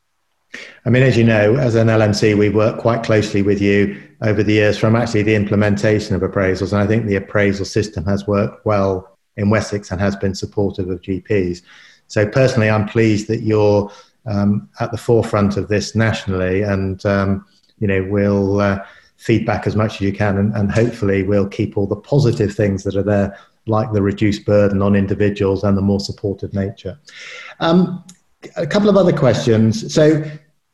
I 0.86 0.90
mean, 0.90 1.04
as 1.04 1.18
you 1.18 1.24
know, 1.24 1.56
as 1.56 1.76
an 1.76 1.88
LMC, 1.88 2.38
we 2.38 2.50
work 2.50 2.80
quite 2.80 3.04
closely 3.04 3.42
with 3.42 3.62
you 3.62 4.02
over 4.22 4.44
the 4.44 4.54
years 4.54 4.78
from 4.78 4.96
actually 4.96 5.24
the 5.24 5.36
implementation 5.36 6.16
of 6.16 6.22
appraisals. 6.22 6.74
And 6.74 6.82
I 6.82 6.88
think 6.88 7.06
the 7.06 7.16
appraisal 7.16 7.66
system 7.66 8.06
has 8.06 8.28
worked 8.28 8.66
well 8.66 9.18
in 9.38 9.50
Wessex 9.50 9.92
and 9.92 10.02
has 10.02 10.16
been 10.16 10.36
supportive 10.36 10.90
of 10.90 11.02
GPs. 11.02 11.62
So 12.08 12.28
personally, 12.28 12.70
I'm 12.70 12.88
pleased 12.88 13.28
that 13.30 13.42
you're 13.42 13.92
um, 14.26 14.70
at 14.80 14.92
the 14.92 14.98
forefront 14.98 15.58
of 15.58 15.68
this 15.68 15.96
nationally, 15.96 16.62
and 16.62 17.04
um, 17.06 17.46
you 17.80 17.88
know 17.88 18.06
we'll 18.10 18.60
uh, 18.60 18.86
feedback 19.18 19.66
as 19.66 19.76
much 19.76 19.96
as 19.96 20.02
you 20.02 20.14
can, 20.14 20.38
and, 20.38 20.54
and, 20.56 20.72
hopefully 20.72 21.24
we'll 21.24 21.48
keep 21.48 21.78
all 21.78 21.88
the 21.88 21.96
positive 21.96 22.54
things 22.54 22.84
that 22.84 22.96
are 22.96 23.04
there, 23.04 23.38
like 23.66 23.92
the 23.94 24.02
reduced 24.02 24.46
burden 24.46 24.82
on 24.82 24.96
individuals 24.96 25.64
and 25.64 25.78
the 25.78 25.82
more 25.82 26.00
supportive 26.00 26.54
nature. 26.54 27.00
Um, 27.60 28.04
a 28.58 28.66
couple 28.66 28.90
of 28.90 28.98
other 28.98 29.14
questions. 29.14 29.94
So, 29.94 30.24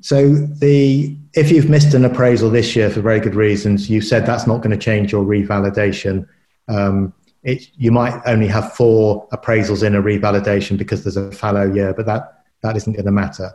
so 0.01 0.33
the 0.33 1.17
if 1.33 1.51
you've 1.51 1.69
missed 1.69 1.93
an 1.93 2.05
appraisal 2.05 2.49
this 2.49 2.75
year 2.75 2.89
for 2.89 3.01
very 3.01 3.19
good 3.19 3.35
reasons, 3.35 3.89
you 3.89 4.01
said 4.01 4.25
that's 4.25 4.47
not 4.47 4.57
going 4.61 4.71
to 4.71 4.77
change 4.77 5.11
your 5.11 5.23
revalidation. 5.23 6.27
Um, 6.67 7.13
it, 7.43 7.69
you 7.75 7.91
might 7.91 8.19
only 8.25 8.47
have 8.47 8.73
four 8.73 9.27
appraisals 9.29 9.83
in 9.83 9.95
a 9.95 10.01
revalidation 10.01 10.77
because 10.77 11.03
there's 11.03 11.17
a 11.17 11.31
fallow 11.31 11.71
year, 11.71 11.93
but 11.93 12.05
that, 12.07 12.43
that 12.63 12.75
isn't 12.75 12.93
going 12.93 13.05
to 13.05 13.11
matter. 13.11 13.51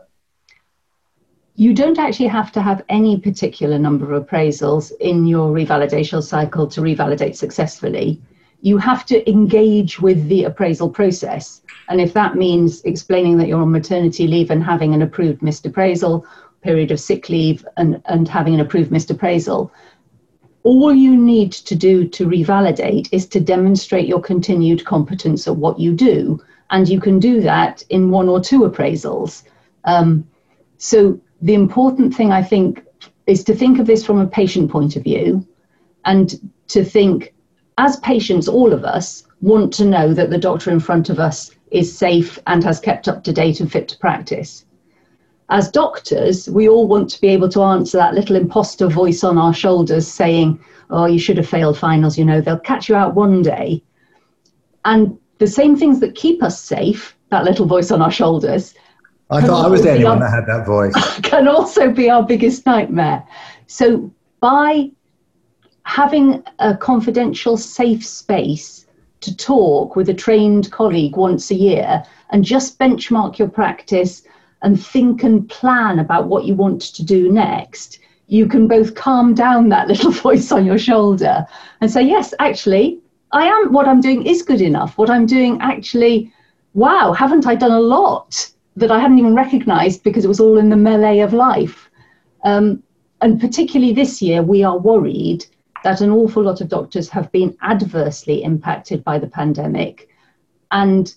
You 1.56 1.74
don't 1.74 1.98
actually 1.98 2.28
have 2.28 2.52
to 2.52 2.62
have 2.62 2.82
any 2.88 3.20
particular 3.20 3.78
number 3.78 4.14
of 4.14 4.26
appraisals 4.26 4.92
in 5.00 5.26
your 5.26 5.52
revalidation 5.52 6.22
cycle 6.22 6.66
to 6.68 6.80
revalidate 6.80 7.36
successfully. 7.36 8.22
You 8.62 8.78
have 8.78 9.04
to 9.06 9.28
engage 9.28 10.00
with 10.00 10.28
the 10.28 10.44
appraisal 10.44 10.88
process. 10.88 11.62
And 11.88 12.00
if 12.00 12.12
that 12.14 12.36
means 12.36 12.80
explaining 12.84 13.36
that 13.38 13.48
you're 13.48 13.60
on 13.60 13.70
maternity 13.70 14.26
leave 14.26 14.50
and 14.50 14.62
having 14.62 14.94
an 14.94 15.02
approved 15.02 15.42
missed 15.42 15.66
appraisal, 15.66 16.24
period 16.62 16.90
of 16.90 17.00
sick 17.00 17.28
leave 17.28 17.66
and, 17.76 18.00
and 18.06 18.28
having 18.28 18.54
an 18.54 18.60
approved 18.60 18.90
missed 18.90 19.10
appraisal, 19.10 19.70
all 20.62 20.94
you 20.94 21.16
need 21.16 21.52
to 21.52 21.74
do 21.74 22.06
to 22.08 22.26
revalidate 22.26 23.08
is 23.12 23.26
to 23.26 23.40
demonstrate 23.40 24.06
your 24.06 24.20
continued 24.20 24.84
competence 24.84 25.48
at 25.48 25.56
what 25.56 25.78
you 25.78 25.92
do. 25.92 26.40
And 26.70 26.88
you 26.88 27.00
can 27.00 27.18
do 27.18 27.40
that 27.40 27.82
in 27.90 28.10
one 28.10 28.28
or 28.28 28.40
two 28.40 28.60
appraisals. 28.60 29.42
Um, 29.84 30.26
so 30.78 31.20
the 31.42 31.54
important 31.54 32.14
thing, 32.14 32.30
I 32.30 32.42
think, 32.42 32.84
is 33.26 33.44
to 33.44 33.54
think 33.54 33.78
of 33.78 33.86
this 33.86 34.04
from 34.06 34.18
a 34.18 34.26
patient 34.26 34.70
point 34.70 34.96
of 34.96 35.02
view 35.02 35.46
and 36.04 36.52
to 36.68 36.84
think, 36.84 37.34
as 37.78 37.98
patients, 38.00 38.48
all 38.48 38.72
of 38.72 38.84
us 38.84 39.24
want 39.40 39.72
to 39.74 39.84
know 39.84 40.14
that 40.14 40.30
the 40.30 40.38
doctor 40.38 40.70
in 40.70 40.80
front 40.80 41.10
of 41.10 41.18
us 41.18 41.50
is 41.70 41.96
safe 41.96 42.38
and 42.46 42.62
has 42.62 42.78
kept 42.80 43.08
up 43.08 43.24
to 43.24 43.32
date 43.32 43.60
and 43.60 43.70
fit 43.70 43.88
to 43.88 43.98
practice 43.98 44.64
as 45.52 45.70
doctors, 45.70 46.48
we 46.48 46.66
all 46.66 46.88
want 46.88 47.10
to 47.10 47.20
be 47.20 47.28
able 47.28 47.48
to 47.50 47.62
answer 47.62 47.98
that 47.98 48.14
little 48.14 48.36
imposter 48.36 48.88
voice 48.88 49.22
on 49.22 49.36
our 49.36 49.52
shoulders 49.52 50.08
saying, 50.08 50.58
Oh, 50.88 51.04
you 51.04 51.18
should 51.18 51.36
have 51.36 51.48
failed 51.48 51.78
finals, 51.78 52.18
you 52.18 52.24
know, 52.24 52.40
they'll 52.40 52.58
catch 52.58 52.88
you 52.88 52.94
out 52.94 53.14
one 53.14 53.42
day. 53.42 53.82
And 54.86 55.18
the 55.38 55.46
same 55.46 55.76
things 55.76 56.00
that 56.00 56.14
keep 56.14 56.42
us 56.42 56.60
safe, 56.60 57.16
that 57.30 57.44
little 57.44 57.66
voice 57.66 57.90
on 57.90 58.00
our 58.00 58.10
shoulders. 58.10 58.74
I 59.30 59.42
thought 59.42 59.66
I 59.66 59.68
was 59.68 59.82
the 59.82 59.92
only 59.92 60.04
one 60.04 60.20
that 60.20 60.30
had 60.30 60.46
that 60.46 60.66
voice. 60.66 60.94
Can 61.22 61.46
also 61.46 61.90
be 61.90 62.08
our 62.08 62.22
biggest 62.22 62.64
nightmare. 62.64 63.22
So 63.66 64.12
by 64.40 64.90
having 65.84 66.42
a 66.58 66.76
confidential, 66.76 67.56
safe 67.56 68.04
space 68.04 68.86
to 69.20 69.36
talk 69.36 69.96
with 69.96 70.08
a 70.08 70.14
trained 70.14 70.70
colleague 70.70 71.16
once 71.16 71.50
a 71.50 71.54
year 71.54 72.04
and 72.30 72.44
just 72.44 72.78
benchmark 72.78 73.38
your 73.38 73.48
practice 73.48 74.22
and 74.62 74.84
think 74.84 75.22
and 75.22 75.48
plan 75.48 75.98
about 75.98 76.28
what 76.28 76.44
you 76.44 76.54
want 76.54 76.80
to 76.80 77.04
do 77.04 77.30
next, 77.30 77.98
you 78.28 78.46
can 78.46 78.66
both 78.66 78.94
calm 78.94 79.34
down 79.34 79.68
that 79.68 79.88
little 79.88 80.10
voice 80.26 80.52
on 80.52 80.64
your 80.64 80.78
shoulder 80.78 81.46
and 81.80 81.90
say, 81.90 82.02
Yes, 82.02 82.32
actually, 82.38 82.98
I 83.32 83.46
am, 83.46 83.72
what 83.72 83.88
I'm 83.88 84.00
doing 84.00 84.26
is 84.26 84.42
good 84.42 84.60
enough. 84.60 84.96
What 84.98 85.10
I'm 85.10 85.26
doing 85.26 85.58
actually, 85.60 86.32
wow, 86.74 87.12
haven't 87.12 87.46
I 87.46 87.54
done 87.54 87.72
a 87.72 87.80
lot 87.80 88.50
that 88.76 88.90
I 88.90 88.98
hadn't 88.98 89.18
even 89.18 89.34
recognized 89.34 90.02
because 90.02 90.24
it 90.24 90.28
was 90.28 90.40
all 90.40 90.58
in 90.58 90.68
the 90.68 90.76
melee 90.76 91.20
of 91.20 91.32
life? 91.32 91.90
Um, 92.44 92.82
and 93.20 93.40
particularly 93.40 93.92
this 93.92 94.20
year, 94.20 94.42
we 94.42 94.64
are 94.64 94.78
worried 94.78 95.46
that 95.84 96.00
an 96.00 96.10
awful 96.10 96.42
lot 96.42 96.60
of 96.60 96.68
doctors 96.68 97.08
have 97.08 97.30
been 97.32 97.56
adversely 97.62 98.42
impacted 98.42 99.02
by 99.04 99.18
the 99.18 99.26
pandemic. 99.26 100.08
And 100.70 101.12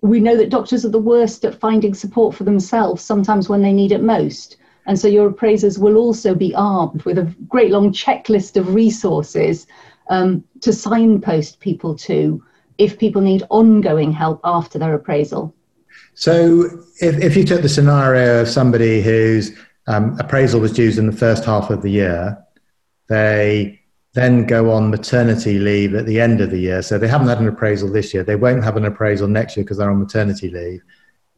we 0.00 0.20
know 0.20 0.36
that 0.36 0.50
doctors 0.50 0.84
are 0.84 0.90
the 0.90 0.98
worst 0.98 1.44
at 1.44 1.58
finding 1.58 1.94
support 1.94 2.34
for 2.34 2.44
themselves 2.44 3.02
sometimes 3.02 3.48
when 3.48 3.62
they 3.62 3.72
need 3.72 3.92
it 3.92 4.02
most. 4.02 4.56
And 4.86 4.98
so 4.98 5.08
your 5.08 5.28
appraisers 5.28 5.78
will 5.78 5.96
also 5.96 6.34
be 6.34 6.54
armed 6.54 7.02
with 7.04 7.18
a 7.18 7.34
great 7.48 7.70
long 7.70 7.90
checklist 7.92 8.56
of 8.56 8.74
resources 8.74 9.66
um, 10.10 10.44
to 10.60 10.72
signpost 10.72 11.60
people 11.60 11.94
to 11.96 12.44
if 12.76 12.98
people 12.98 13.22
need 13.22 13.44
ongoing 13.50 14.12
help 14.12 14.40
after 14.44 14.78
their 14.78 14.94
appraisal. 14.94 15.54
So 16.14 16.64
if, 17.00 17.16
if 17.22 17.36
you 17.36 17.44
took 17.44 17.62
the 17.62 17.68
scenario 17.68 18.42
of 18.42 18.48
somebody 18.48 19.00
whose 19.00 19.56
um, 19.86 20.18
appraisal 20.18 20.60
was 20.60 20.72
due 20.72 20.90
in 20.90 21.06
the 21.06 21.16
first 21.16 21.44
half 21.44 21.70
of 21.70 21.82
the 21.82 21.90
year, 21.90 22.43
they 23.08 23.80
then 24.14 24.46
go 24.46 24.70
on 24.70 24.90
maternity 24.90 25.58
leave 25.58 25.94
at 25.94 26.06
the 26.06 26.20
end 26.20 26.40
of 26.40 26.50
the 26.50 26.58
year. 26.58 26.82
So 26.82 26.98
they 26.98 27.08
haven't 27.08 27.28
had 27.28 27.40
an 27.40 27.48
appraisal 27.48 27.90
this 27.90 28.14
year. 28.14 28.22
They 28.22 28.36
won't 28.36 28.62
have 28.62 28.76
an 28.76 28.84
appraisal 28.84 29.26
next 29.26 29.56
year 29.56 29.64
because 29.64 29.78
they're 29.78 29.90
on 29.90 29.98
maternity 29.98 30.50
leave. 30.50 30.82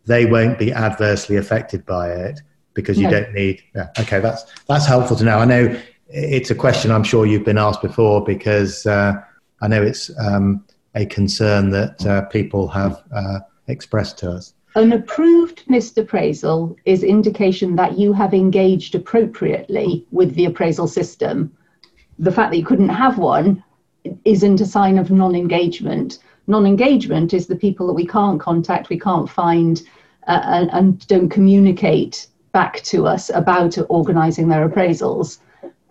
They 0.05 0.27
won't 0.27 0.59
be 0.59 0.73
adversely 0.73 1.37
affected 1.37 1.85
by 1.87 2.13
it 2.13 2.41
because 2.75 2.99
you 2.99 3.05
no. 3.05 3.23
don't 3.23 3.33
need. 3.33 3.63
Yeah, 3.75 3.89
okay, 3.99 4.21
that's 4.21 4.45
that's 4.69 4.87
helpful 4.87 5.17
to 5.17 5.25
know. 5.25 5.39
I 5.39 5.47
know 5.47 5.81
it's 6.09 6.51
a 6.51 6.55
question 6.55 6.93
I'm 6.93 7.03
sure 7.03 7.27
you've 7.27 7.45
been 7.45 7.59
asked 7.59 7.83
before 7.83 8.23
because 8.23 8.87
uh, 8.87 9.15
I 9.63 9.69
know 9.69 9.83
it's 9.83 10.11
um, 10.21 10.65
a 10.95 11.07
concern 11.07 11.71
that 11.71 12.07
uh, 12.07 12.23
people 12.27 12.69
have 12.69 13.03
uh, 13.13 13.41
expressed 13.67 14.19
to 14.19 14.31
us. 14.31 14.53
An 14.77 14.93
approved 14.93 15.65
missed 15.69 15.99
appraisal 15.99 16.77
is 16.85 17.03
indication 17.03 17.75
that 17.77 17.99
you 17.99 18.13
have 18.13 18.33
engaged 18.35 18.95
appropriately 18.95 20.07
with 20.13 20.35
the 20.35 20.45
appraisal 20.45 20.87
system 20.87 21.51
the 22.19 22.33
fact 22.33 22.51
that 22.51 22.59
you 22.59 22.65
couldn't 22.65 22.89
have 22.89 23.19
one 23.19 23.63
isn't 24.25 24.61
a 24.61 24.67
sign 24.67 24.99
of 24.99 25.11
non-engagement. 25.11 26.19
Non-engagement 26.47 27.35
is 27.35 27.47
the 27.47 27.57
people 27.57 27.87
that 27.87 27.95
we 27.95 28.07
can't 28.07 28.41
contact, 28.41 28.89
we 28.89 28.99
can't 28.99 29.29
find, 29.29 29.83
uh, 30.27 30.41
and, 30.45 30.71
and, 30.73 31.07
don't 31.09 31.29
communicate 31.29 32.29
back 32.53 32.81
to 32.83 33.07
us 33.07 33.31
about 33.35 33.77
organising 33.91 34.49
their 34.49 34.69
appraisals. 34.69 35.39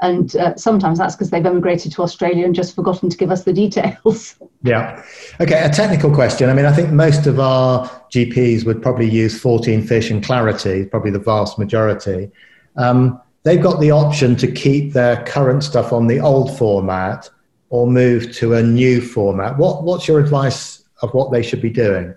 And 0.02 0.36
uh, 0.36 0.56
sometimes 0.58 0.98
that's 0.98 1.16
because 1.16 1.30
they've 1.30 1.46
emigrated 1.46 1.92
to 1.94 2.02
Australia 2.02 2.46
and 2.46 2.54
just 2.54 2.76
forgotten 2.76 3.10
to 3.10 3.18
give 3.18 3.32
us 3.32 3.44
the 3.44 3.54
details. 3.54 4.36
Yeah. 4.64 5.06
Okay, 5.40 5.64
a 5.64 5.70
technical 5.70 6.12
question. 6.12 6.50
I 6.50 6.54
mean, 6.54 6.66
I 6.66 6.74
think 6.74 6.90
most 6.90 7.28
of 7.28 7.40
our 7.40 7.88
GPs 8.10 8.66
would 8.66 8.82
probably 8.82 9.08
use 9.08 9.40
FourteenFish 9.40 10.10
and 10.10 10.26
clarity, 10.26 10.86
probably 10.86 11.12
the 11.12 11.20
vast 11.20 11.60
majority. 11.60 12.32
Um, 12.76 13.22
they've 13.44 13.62
got 13.62 13.80
the 13.80 13.92
option 13.92 14.36
to 14.38 14.52
keep 14.52 14.94
their 14.94 15.24
current 15.26 15.64
stuff 15.64 15.94
on 15.94 16.08
the 16.08 16.20
old 16.20 16.58
format 16.58 17.30
or 17.70 17.86
move 17.86 18.36
to 18.38 18.56
a 18.56 18.64
new 18.64 19.02
format. 19.02 19.56
What, 19.60 19.84
what's 19.84 20.08
your 20.08 20.20
advice 20.20 20.84
of 21.04 21.14
what 21.14 21.32
they 21.32 21.44
should 21.44 21.62
be 21.62 21.70
doing? 21.70 22.16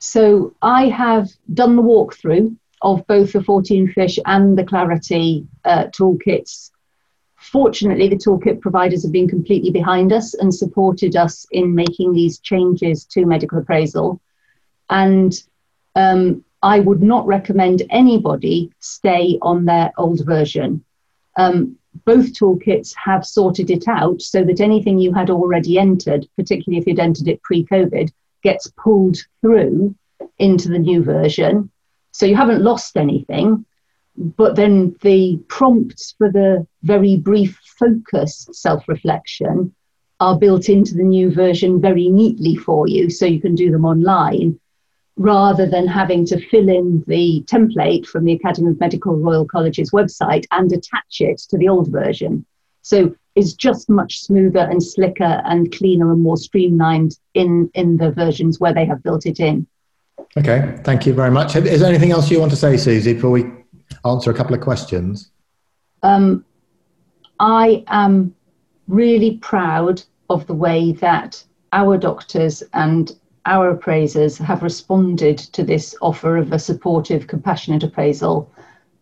So 0.00 0.52
I 0.62 0.88
have 0.88 1.30
done 1.54 1.76
the 1.76 1.82
walkthrough 1.82 2.56
of 2.82 3.06
both 3.06 3.32
the 3.32 3.40
FourteenFish 3.40 4.18
and 4.26 4.56
the 4.56 4.64
clarity 4.64 5.46
uh, 5.64 5.86
toolkits. 5.86 6.70
Fortunately, 7.36 8.08
the 8.08 8.16
toolkit 8.16 8.60
providers 8.60 9.02
have 9.02 9.12
been 9.12 9.28
completely 9.28 9.70
behind 9.70 10.12
us 10.12 10.34
and 10.34 10.54
supported 10.54 11.16
us 11.16 11.46
in 11.52 11.74
making 11.74 12.12
these 12.12 12.38
changes 12.38 13.04
to 13.04 13.24
medical 13.24 13.58
appraisal. 13.58 14.20
And 14.90 15.32
um, 15.94 16.44
I 16.62 16.80
would 16.80 17.02
not 17.02 17.26
recommend 17.26 17.82
anybody 17.90 18.72
stay 18.80 19.38
on 19.42 19.64
their 19.64 19.92
old 19.96 20.24
version. 20.24 20.84
Um, 21.36 21.78
both 22.04 22.32
toolkits 22.32 22.94
have 22.96 23.24
sorted 23.24 23.70
it 23.70 23.88
out 23.88 24.20
so 24.20 24.44
that 24.44 24.60
anything 24.60 24.98
you 24.98 25.12
had 25.14 25.30
already 25.30 25.78
entered, 25.78 26.26
particularly 26.36 26.80
if 26.80 26.86
you'd 26.86 26.98
entered 26.98 27.28
it 27.28 27.42
pre 27.42 27.64
COVID, 27.64 28.10
gets 28.42 28.70
pulled 28.76 29.16
through 29.40 29.94
into 30.38 30.68
the 30.68 30.78
new 30.78 31.02
version. 31.02 31.70
So 32.16 32.24
you 32.24 32.34
haven't 32.34 32.62
lost 32.62 32.96
anything, 32.96 33.66
but 34.16 34.56
then 34.56 34.96
the 35.02 35.36
prompts 35.48 36.14
for 36.16 36.32
the 36.32 36.66
very 36.82 37.18
brief 37.18 37.60
focus 37.78 38.48
self 38.52 38.88
reflection 38.88 39.74
are 40.18 40.38
built 40.38 40.70
into 40.70 40.94
the 40.94 41.02
new 41.02 41.30
version 41.30 41.78
very 41.78 42.08
neatly 42.08 42.56
for 42.56 42.88
you 42.88 43.10
so 43.10 43.26
you 43.26 43.38
can 43.38 43.54
do 43.54 43.70
them 43.70 43.84
online 43.84 44.58
rather 45.16 45.66
than 45.66 45.86
having 45.86 46.24
to 46.24 46.40
fill 46.48 46.70
in 46.70 47.04
the 47.06 47.44
template 47.46 48.06
from 48.06 48.24
the 48.24 48.32
Academy 48.32 48.70
of 48.70 48.80
Medical 48.80 49.18
Royal 49.18 49.44
College's 49.44 49.90
website 49.90 50.46
and 50.52 50.72
attach 50.72 51.20
it 51.20 51.36
to 51.50 51.58
the 51.58 51.68
old 51.68 51.92
version. 51.92 52.46
So 52.80 53.14
it's 53.34 53.52
just 53.52 53.90
much 53.90 54.20
smoother 54.20 54.60
and 54.60 54.82
slicker 54.82 55.42
and 55.44 55.70
cleaner 55.70 56.12
and 56.12 56.22
more 56.22 56.38
streamlined 56.38 57.18
in, 57.34 57.70
in 57.74 57.98
the 57.98 58.10
versions 58.10 58.58
where 58.58 58.72
they 58.72 58.86
have 58.86 59.02
built 59.02 59.26
it 59.26 59.38
in. 59.38 59.66
Okay, 60.36 60.78
thank 60.84 61.06
you 61.06 61.14
very 61.14 61.30
much. 61.30 61.56
Is 61.56 61.80
there 61.80 61.88
anything 61.88 62.10
else 62.10 62.30
you 62.30 62.38
want 62.40 62.50
to 62.50 62.56
say, 62.56 62.76
Susi, 62.76 63.14
before 63.14 63.30
we 63.30 63.44
answer 64.04 64.30
a 64.30 64.34
couple 64.34 64.54
of 64.54 64.60
questions? 64.60 65.30
Um, 66.02 66.44
I 67.40 67.84
am 67.88 68.34
really 68.88 69.38
proud 69.38 70.02
of 70.28 70.46
the 70.46 70.54
way 70.54 70.92
that 70.92 71.42
our 71.72 71.96
doctors 71.96 72.62
and 72.74 73.12
our 73.46 73.70
appraisers 73.70 74.36
have 74.38 74.62
responded 74.62 75.38
to 75.38 75.62
this 75.62 75.94
offer 76.02 76.36
of 76.36 76.52
a 76.52 76.58
supportive, 76.58 77.26
compassionate 77.26 77.82
appraisal. 77.82 78.50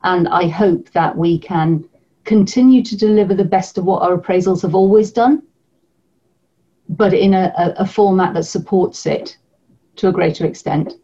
And 0.02 0.28
I 0.28 0.49
hope 0.49 0.90
that 0.90 1.16
we 1.16 1.38
can 1.38 1.85
continue 2.25 2.83
to 2.85 2.97
deliver 2.97 3.35
the 3.35 3.44
best 3.44 3.78
of 3.78 3.85
what 3.85 4.02
our 4.02 4.18
appraisals 4.18 4.62
have 4.62 4.75
always 4.75 5.11
done, 5.11 5.42
but 6.88 7.14
in 7.14 7.35
a, 7.35 7.52
a, 7.56 7.83
a 7.83 7.87
format 7.87 8.35
that 8.35 8.44
supports 8.44 9.06
it 9.06 9.37
to 9.97 10.09
a 10.09 10.12
greater 10.12 10.44
extent. 10.44 10.94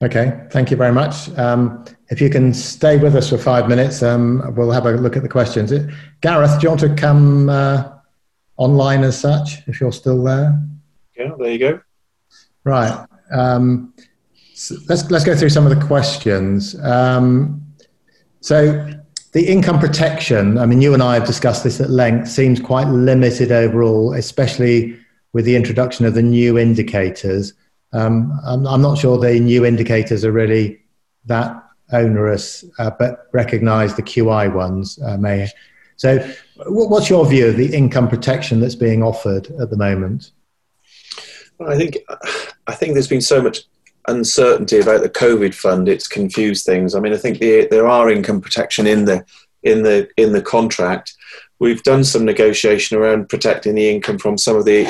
Okay, 0.00 0.46
thank 0.50 0.70
you 0.70 0.76
very 0.76 0.92
much. 0.92 1.28
Um, 1.36 1.84
if 2.08 2.20
you 2.20 2.30
can 2.30 2.54
stay 2.54 2.98
with 2.98 3.16
us 3.16 3.30
for 3.30 3.38
five 3.38 3.68
minutes, 3.68 4.00
um, 4.02 4.54
we'll 4.54 4.70
have 4.70 4.86
a 4.86 4.92
look 4.92 5.16
at 5.16 5.24
the 5.24 5.28
questions. 5.28 5.72
Gareth, 6.20 6.60
do 6.60 6.64
you 6.64 6.68
want 6.68 6.80
to 6.80 6.94
come 6.94 7.48
uh, 7.48 7.92
online 8.56 9.02
as 9.02 9.18
such, 9.18 9.66
if 9.66 9.80
you're 9.80 9.92
still 9.92 10.22
there? 10.22 10.56
Yeah, 11.16 11.32
there 11.36 11.50
you 11.50 11.58
go. 11.58 11.80
Right. 12.62 13.06
Um, 13.32 13.92
so 14.54 14.76
let's 14.88 15.10
let's 15.10 15.24
go 15.24 15.34
through 15.34 15.48
some 15.48 15.66
of 15.66 15.76
the 15.76 15.84
questions. 15.84 16.78
Um, 16.80 17.64
so 18.40 18.88
the 19.32 19.46
income 19.46 19.78
protection. 19.78 20.58
I 20.58 20.66
mean, 20.66 20.80
you 20.80 20.94
and 20.94 21.02
I 21.02 21.14
have 21.14 21.26
discussed 21.26 21.64
this 21.64 21.80
at 21.80 21.90
length. 21.90 22.28
Seems 22.28 22.60
quite 22.60 22.86
limited 22.86 23.52
overall, 23.52 24.14
especially 24.14 24.98
with 25.32 25.44
the 25.44 25.56
introduction 25.56 26.06
of 26.06 26.14
the 26.14 26.22
new 26.22 26.56
indicators. 26.56 27.52
Um, 27.92 28.38
I'm, 28.44 28.66
I'm, 28.66 28.82
not 28.82 28.98
sure 28.98 29.18
the 29.18 29.40
new 29.40 29.64
indicators 29.64 30.24
are 30.24 30.32
really 30.32 30.80
that 31.26 31.62
onerous, 31.92 32.64
uh, 32.78 32.90
but 32.90 33.28
recognise 33.32 33.94
the 33.94 34.02
QI 34.02 34.52
ones 34.52 34.98
uh, 35.02 35.16
may. 35.16 35.48
So, 35.96 36.18
what's 36.66 37.08
your 37.08 37.26
view 37.26 37.48
of 37.48 37.56
the 37.56 37.74
income 37.74 38.08
protection 38.08 38.60
that's 38.60 38.74
being 38.74 39.02
offered 39.02 39.50
at 39.60 39.70
the 39.70 39.76
moment? 39.76 40.32
I 41.66 41.76
think 41.76 41.96
I 42.66 42.74
think 42.74 42.92
there's 42.92 43.08
been 43.08 43.20
so 43.20 43.42
much 43.42 43.60
uncertainty 44.06 44.78
about 44.78 45.02
the 45.02 45.10
COVID 45.10 45.54
fund. 45.54 45.88
It's 45.88 46.06
confused 46.06 46.64
things. 46.64 46.94
I 46.94 47.00
mean, 47.00 47.12
I 47.12 47.16
think 47.16 47.38
the, 47.38 47.66
there 47.70 47.88
are 47.88 48.10
income 48.10 48.40
protection 48.40 48.86
in 48.86 49.06
the 49.06 49.24
in 49.62 49.82
the 49.82 50.08
in 50.16 50.32
the 50.32 50.42
contract. 50.42 51.14
We've 51.58 51.82
done 51.82 52.04
some 52.04 52.24
negotiation 52.24 52.96
around 52.96 53.28
protecting 53.28 53.74
the 53.74 53.90
income 53.90 54.18
from 54.18 54.38
some 54.38 54.56
of 54.56 54.64
the 54.64 54.86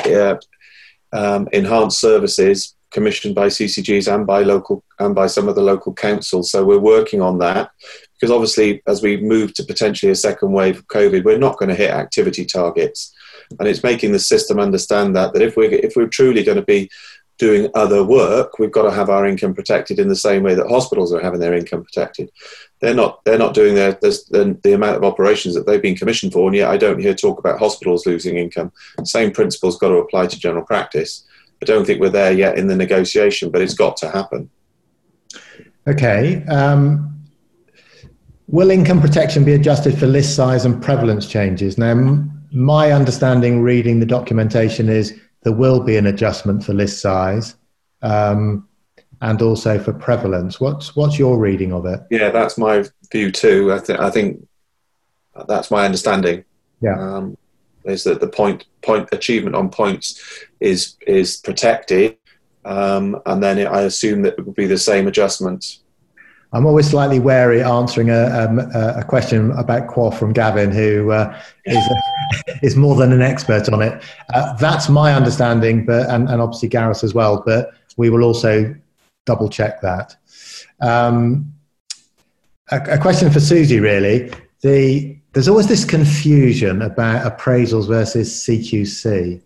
uh, 1.13 1.17
um, 1.17 1.47
enhanced 1.51 1.99
services 1.99 2.75
commissioned 2.91 3.35
by 3.35 3.47
CCGs 3.47 4.13
and 4.13 4.25
by 4.25 4.41
local 4.41 4.83
and 4.99 5.13
by 5.13 5.27
some 5.27 5.47
of 5.47 5.55
the 5.55 5.61
local 5.61 5.93
councils. 5.93 6.51
So 6.51 6.65
we're 6.65 6.79
working 6.79 7.21
on 7.21 7.37
that 7.39 7.71
because 8.13 8.31
obviously, 8.31 8.81
as 8.87 9.01
we 9.01 9.17
move 9.17 9.53
to 9.55 9.63
potentially 9.63 10.11
a 10.11 10.15
second 10.15 10.51
wave 10.51 10.79
of 10.79 10.87
COVID, 10.87 11.23
we're 11.23 11.37
not 11.37 11.57
going 11.57 11.69
to 11.69 11.75
hit 11.75 11.91
activity 11.91 12.45
targets 12.45 13.13
and 13.57 13.67
it's 13.67 13.83
making 13.83 14.11
the 14.11 14.19
system 14.19 14.59
understand 14.59 15.15
that 15.15 15.33
that 15.33 15.41
if 15.41 15.55
we're 15.57 15.71
if 15.71 15.95
we're 15.95 16.07
truly 16.07 16.43
going 16.43 16.57
to 16.57 16.63
be 16.63 16.89
doing 17.37 17.71
other 17.73 18.03
work, 18.03 18.59
we've 18.59 18.71
got 18.71 18.83
to 18.83 18.91
have 18.91 19.09
our 19.09 19.25
income 19.25 19.53
protected 19.53 19.97
in 19.97 20.09
the 20.09 20.15
same 20.15 20.43
way 20.43 20.53
that 20.55 20.67
hospitals 20.67 21.13
are 21.13 21.21
having 21.21 21.39
their 21.39 21.53
income 21.53 21.81
protected. 21.81 22.29
They're 22.81 22.93
not 22.93 23.23
they're 23.23 23.37
not 23.37 23.53
doing 23.53 23.75
their 23.75 23.93
the, 23.93 24.59
the 24.61 24.73
amount 24.73 24.97
of 24.97 25.03
operations 25.03 25.55
that 25.55 25.65
they've 25.65 25.81
been 25.81 25.95
commissioned 25.95 26.33
for, 26.33 26.47
and 26.47 26.55
yet 26.55 26.69
I 26.69 26.77
don't 26.77 26.99
hear 26.99 27.13
talk 27.13 27.39
about 27.39 27.59
hospitals 27.59 28.05
losing 28.05 28.37
income. 28.37 28.71
Same 29.03 29.31
principles 29.31 29.77
got 29.77 29.89
to 29.89 29.95
apply 29.95 30.27
to 30.27 30.39
general 30.39 30.65
practice. 30.65 31.25
I 31.61 31.65
don't 31.65 31.85
think 31.85 31.99
we're 31.99 32.09
there 32.09 32.31
yet 32.31 32.57
in 32.57 32.67
the 32.67 32.75
negotiation, 32.75 33.51
but 33.51 33.61
it's 33.61 33.73
got 33.73 33.97
to 33.97 34.09
happen. 34.09 34.49
Okay. 35.87 36.43
Um, 36.45 37.25
will 38.47 38.71
income 38.71 39.01
protection 39.01 39.43
be 39.43 39.53
adjusted 39.53 39.97
for 39.97 40.07
list 40.07 40.35
size 40.35 40.65
and 40.65 40.81
prevalence 40.81 41.27
changes? 41.27 41.77
Now, 41.77 42.23
my 42.51 42.91
understanding 42.91 43.61
reading 43.61 43.99
the 43.99 44.05
documentation 44.05 44.89
is 44.89 45.19
there 45.43 45.53
will 45.53 45.81
be 45.81 45.97
an 45.97 46.07
adjustment 46.07 46.63
for 46.63 46.73
list 46.73 47.01
size 47.01 47.55
um, 48.01 48.67
and 49.21 49.41
also 49.41 49.79
for 49.79 49.93
prevalence. 49.93 50.59
What's 50.59 50.95
what's 50.95 51.19
your 51.19 51.37
reading 51.37 51.73
of 51.73 51.85
it? 51.85 52.01
Yeah, 52.09 52.29
that's 52.29 52.57
my 52.57 52.85
view 53.11 53.31
too. 53.31 53.73
I, 53.73 53.79
th- 53.79 53.99
I 53.99 54.09
think 54.09 54.47
that's 55.47 55.69
my 55.69 55.85
understanding. 55.85 56.45
Yeah. 56.81 56.99
Um, 56.99 57.37
is 57.85 58.03
that 58.03 58.19
the 58.19 58.27
point 58.27 58.65
point 58.81 59.09
achievement 59.11 59.55
on 59.55 59.69
points 59.69 60.21
is 60.59 60.95
is 61.07 61.37
protected, 61.37 62.17
um, 62.65 63.19
and 63.25 63.41
then 63.41 63.57
it, 63.57 63.67
I 63.67 63.81
assume 63.81 64.21
that 64.23 64.37
it 64.37 64.45
will 64.45 64.53
be 64.53 64.67
the 64.67 64.77
same 64.77 65.07
adjustments. 65.07 65.81
I'm 66.51 66.65
always 66.65 66.89
slightly 66.89 67.19
wary 67.19 67.61
answering 67.61 68.09
a, 68.09 68.25
um, 68.25 68.59
a 68.73 69.03
question 69.07 69.51
about 69.51 69.87
QOF 69.87 70.17
from 70.17 70.33
Gavin, 70.33 70.71
who 70.71 71.11
uh, 71.11 71.39
is, 71.65 71.83
is 72.63 72.75
more 72.75 72.95
than 72.95 73.11
an 73.11 73.21
expert 73.21 73.69
on 73.69 73.83
it. 73.83 74.01
Uh, 74.33 74.55
that's 74.55 74.89
my 74.89 75.13
understanding, 75.13 75.85
but 75.85 76.09
and, 76.09 76.27
and 76.27 76.41
obviously 76.41 76.67
Gareth 76.67 77.03
as 77.03 77.13
well. 77.13 77.43
But 77.45 77.73
we 77.97 78.09
will 78.09 78.23
also 78.23 78.75
double 79.27 79.47
check 79.47 79.79
that. 79.81 80.15
Um, 80.81 81.53
a, 82.71 82.81
a, 82.93 82.97
question 82.97 83.29
for 83.29 83.39
Susi, 83.39 83.79
really. 83.79 84.31
The 84.61 85.18
there's 85.33 85.47
always 85.47 85.67
this 85.67 85.85
confusion 85.85 86.81
about 86.81 87.25
appraisals 87.25 87.87
versus 87.87 88.31
CQC. 88.31 89.41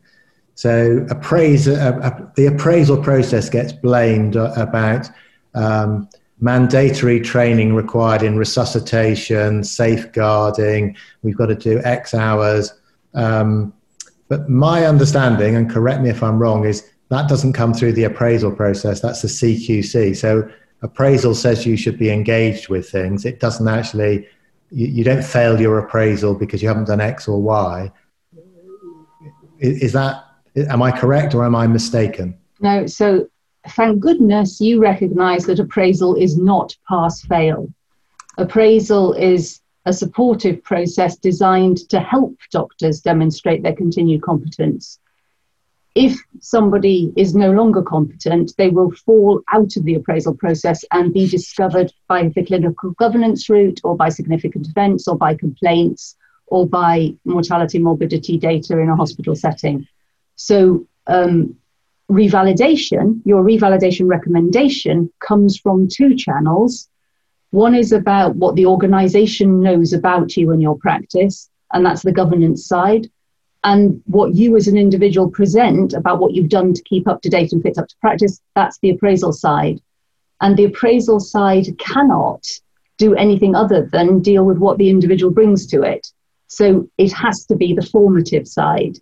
So 0.56 1.06
uh, 1.10 1.14
uh, 1.14 2.28
the 2.36 2.46
appraisal 2.46 3.02
process 3.02 3.50
gets 3.50 3.74
blamed 3.74 4.36
about. 4.36 5.10
Um, 5.56 6.08
mandatory 6.40 7.22
training 7.22 7.74
required 7.74 8.22
in 8.22 8.38
resuscitation, 8.38 9.64
safeguarding. 9.64 10.96
We've 11.22 11.38
got 11.38 11.46
to 11.48 11.56
do 11.56 11.82
X 11.84 12.14
hours. 12.14 12.74
Um, 13.14 13.74
but 14.28 14.50
my 14.50 14.86
understanding, 14.86 15.56
and 15.56 15.70
correct 15.70 16.02
me 16.02 16.10
if 16.10 16.22
I'm 16.22 16.40
wrong, 16.40 16.66
is 16.66 16.90
that 17.10 17.30
doesn't 17.30 17.54
come 17.54 17.74
through 17.74 17.94
the 17.94 18.04
appraisal 18.04 18.52
process. 18.52 19.00
That's 19.00 19.22
the 19.22 19.28
CQC. 19.28 20.16
So 20.16 20.50
appraisal 20.82 21.36
says 21.36 21.66
you 21.66 21.78
should 21.78 21.98
be 21.98 22.10
engaged 22.10 22.68
with 22.68 22.90
things. 22.90 23.26
It 23.26 23.40
doesn't 23.40 23.68
actually, 23.68 24.28
you, 24.74 24.88
you 24.88 25.04
don't 25.04 25.24
fail 25.24 25.60
your 25.62 25.78
appraisal 25.80 26.34
because 26.34 26.62
you 26.62 26.68
haven't 26.68 26.86
done 26.86 27.00
X 27.00 27.28
or 27.28 27.42
Y. 27.42 27.92
Is, 29.60 29.84
is 29.84 29.94
that, 29.94 30.26
am 30.56 30.82
I 30.82 30.92
correct 30.92 31.36
or 31.36 31.46
am 31.46 31.56
I 31.56 31.68
mistaken? 31.68 32.38
No, 32.60 32.88
so 32.88 33.28
thank 33.70 34.00
goodness 34.00 34.60
you 34.60 34.82
recognize 34.82 35.46
that 35.46 35.60
appraisal 35.60 36.16
is 36.16 36.38
not 36.38 36.76
pass 36.90 37.22
fail. 37.22 37.72
Appraisal 38.38 39.14
is 39.14 39.62
a 39.86 39.94
supportive 39.94 40.64
process 40.64 41.18
designed 41.18 41.88
to 41.90 42.00
help 42.00 42.36
doctors 42.52 43.02
demonstrate 43.02 43.64
their 43.64 43.76
continued 43.76 44.22
competence. 44.22 45.00
If 45.96 46.20
somebody 46.40 47.14
is 47.16 47.36
no 47.36 47.52
longer 47.52 47.84
competent, 47.84 48.54
they 48.58 48.70
will 48.70 48.92
fall 48.92 49.42
out 49.54 49.76
of 49.78 49.84
the 49.84 49.94
appraisal 49.94 50.34
process 50.34 50.84
and 50.92 51.14
be 51.14 51.28
discovered 51.28 51.94
by 52.08 52.30
the 52.30 52.44
clinical 52.44 52.92
governance 52.92 53.48
route 53.48 53.80
or 53.84 53.96
by 53.96 54.10
significant 54.10 54.68
events 54.68 55.08
or 55.08 55.16
by 55.16 55.36
complaints 55.36 56.16
or 56.48 56.68
by 56.68 57.14
mortality 57.26 57.78
morbidity 57.78 58.38
data 58.38 58.80
in 58.80 58.90
a 58.90 58.96
hospital 58.96 59.36
setting. 59.36 59.88
So 60.36 60.88
um, 61.06 61.56
revalidation, 62.10 63.22
your 63.26 63.44
revalidation 63.44 64.08
recommendation 64.08 65.12
comes 65.20 65.60
from 65.60 65.88
two 65.88 66.16
channels. 66.16 66.90
One 67.52 67.76
is 67.76 67.92
about 67.92 68.36
what 68.36 68.56
the 68.56 68.66
organization 68.66 69.62
knows 69.62 69.94
about 69.94 70.36
you 70.36 70.52
and 70.52 70.62
your 70.62 70.78
practice, 70.78 71.50
and 71.72 71.86
that's 71.86 72.02
the 72.02 72.12
governance 72.12 72.66
side. 72.66 73.12
And 73.64 74.02
what 74.08 74.36
you 74.36 74.56
as 74.58 74.68
an 74.68 74.78
individual 74.78 75.30
present 75.30 75.94
about 75.94 76.20
what 76.20 76.34
you've 76.34 76.50
done 76.50 76.74
to 76.74 76.84
keep 76.84 77.08
up 77.08 77.22
to 77.22 77.30
date 77.30 77.54
and 77.54 77.64
fit 77.64 77.78
up 77.78 77.88
to 77.88 77.96
practice, 78.02 78.42
that's 78.56 78.78
the 78.80 78.90
appraisal 78.90 79.32
side. 79.32 79.80
And 80.42 80.58
the 80.58 80.66
appraisal 80.66 81.20
side 81.20 81.78
cannot 81.78 82.46
do 82.98 83.16
anything 83.16 83.56
other 83.56 83.90
than 83.92 84.20
deal 84.20 84.46
with 84.46 84.58
what 84.58 84.78
the 84.78 84.90
individual 84.90 85.32
brings 85.32 85.66
to 85.68 85.82
it. 85.82 86.06
So 86.48 86.90
it 86.98 87.12
has 87.14 87.46
to 87.46 87.56
be 87.56 87.74
the 87.74 87.86
formative 87.86 88.48
side. 88.48 88.98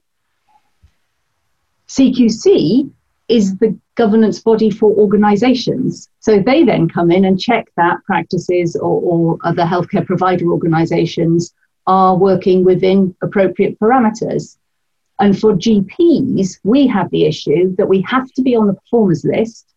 CQC 1.88 2.90
is 3.28 3.58
the 3.58 3.78
governance 3.96 4.40
body 4.40 4.70
for 4.70 4.92
organizations. 4.92 6.10
So 6.20 6.40
they 6.40 6.64
then 6.64 6.88
come 6.88 7.12
in 7.12 7.26
and 7.26 7.40
check 7.40 7.68
that 7.78 7.98
practices 8.06 8.76
or, 8.76 9.02
or 9.02 9.38
other 9.44 9.64
healthcare 9.64 10.06
provider 10.06 10.48
organizations 10.52 11.54
are 11.88 12.16
working 12.16 12.64
within 12.64 13.16
appropriate 13.22 13.80
parameters. 13.80 14.58
And 15.20 15.38
for 15.38 15.54
GPs, 15.54 16.60
we 16.64 16.88
have 16.88 17.10
the 17.12 17.26
issue 17.26 17.76
that 17.76 17.88
we 17.88 18.02
have 18.02 18.32
to 18.34 18.42
be 18.42 18.56
on 18.56 18.68
the 18.68 18.74
performers 18.74 19.24
list, 19.24 19.74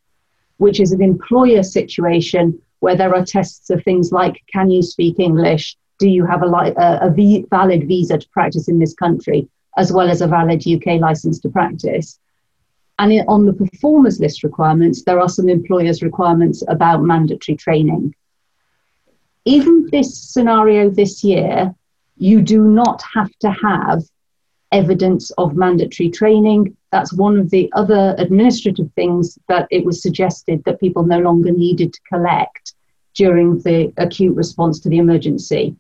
which 0.57 0.81
is 0.81 0.93
an 0.93 1.03
employer 1.03 1.63
situation 1.63 2.61
where 2.81 2.97
there 2.97 3.15
are 3.15 3.25
tests 3.25 3.71
of 3.71 3.83
things 3.83 4.13
like 4.13 4.43
can 4.53 4.71
you 4.71 4.83
speak 4.83 5.19
English? 5.19 5.77
Do 5.99 6.09
you 6.09 6.27
have 6.27 6.43
a, 6.43 6.47
a, 6.47 7.09
a 7.09 7.45
valid 7.51 7.89
visa 7.89 8.19
to 8.19 8.29
practice 8.31 8.69
in 8.69 8.79
this 8.79 8.95
country, 8.95 9.49
as 9.77 9.93
well 9.93 10.11
as 10.11 10.21
a 10.21 10.27
valid 10.27 10.67
UK 10.67 11.01
license 11.01 11.39
to 11.41 11.49
practice? 11.49 12.19
And 12.99 13.13
in, 13.13 13.25
on 13.27 13.47
the 13.47 13.53
performers 13.53 14.21
list 14.21 14.45
requirements, 14.45 15.03
there 15.03 15.21
are 15.21 15.29
some 15.29 15.49
employers' 15.49 16.03
requirements 16.03 16.63
about 16.69 17.03
mandatory 17.03 17.57
training. 17.57 18.15
In 19.45 19.89
this 19.91 20.17
scenario 20.19 20.91
this 20.91 21.25
year, 21.25 21.75
you 22.17 22.43
do 22.43 22.63
not 22.65 23.03
have 23.15 23.31
to 23.41 23.51
have 23.51 24.03
evidence 24.73 25.31
of 25.33 25.57
mandatory 25.57 26.11
training. 26.11 26.77
That's 26.91 27.13
one 27.13 27.39
of 27.39 27.51
the 27.51 27.71
other 27.75 28.15
administrative 28.19 28.91
things 28.95 29.39
that 29.49 29.69
it 29.71 29.85
was 29.85 30.03
suggested 30.03 30.63
that 30.65 30.81
people 30.81 31.05
no 31.05 31.19
longer 31.21 31.53
needed 31.53 31.93
to 31.93 32.01
collect 32.09 32.75
during 33.15 33.59
the 33.61 33.93
acute 33.97 34.37
response 34.37 34.81
to 34.81 34.89
the 34.89 34.99
emergency. 34.99 35.77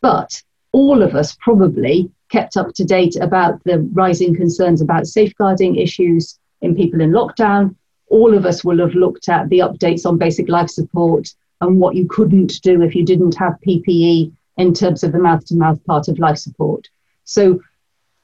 But 0.00 0.42
all 0.72 1.02
of 1.02 1.14
us 1.14 1.36
probably 1.40 2.10
kept 2.30 2.56
up 2.56 2.72
to 2.74 2.84
date 2.84 3.16
about 3.20 3.62
the 3.64 3.80
rising 3.92 4.34
concerns 4.34 4.80
about 4.80 5.06
safeguarding 5.06 5.76
issues 5.76 6.38
in 6.62 6.74
people 6.74 7.00
in 7.00 7.10
lockdown. 7.12 7.76
All 8.08 8.34
of 8.34 8.46
us 8.46 8.64
will 8.64 8.78
have 8.78 8.94
looked 8.94 9.28
at 9.28 9.48
the 9.50 9.58
updates 9.60 10.06
on 10.06 10.18
basic 10.18 10.48
life 10.48 10.70
support 10.70 11.28
and 11.60 11.78
what 11.78 11.94
you 11.94 12.06
couldn't 12.06 12.60
do 12.62 12.82
if 12.82 12.94
you 12.94 13.04
didn't 13.04 13.36
have 13.36 13.58
PPE 13.66 14.32
in 14.56 14.72
terms 14.72 15.02
of 15.02 15.12
the 15.12 15.18
mouth 15.18 15.44
to 15.46 15.54
mouth 15.54 15.84
part 15.84 16.08
of 16.08 16.18
life 16.18 16.38
support. 16.38 16.88
So 17.24 17.60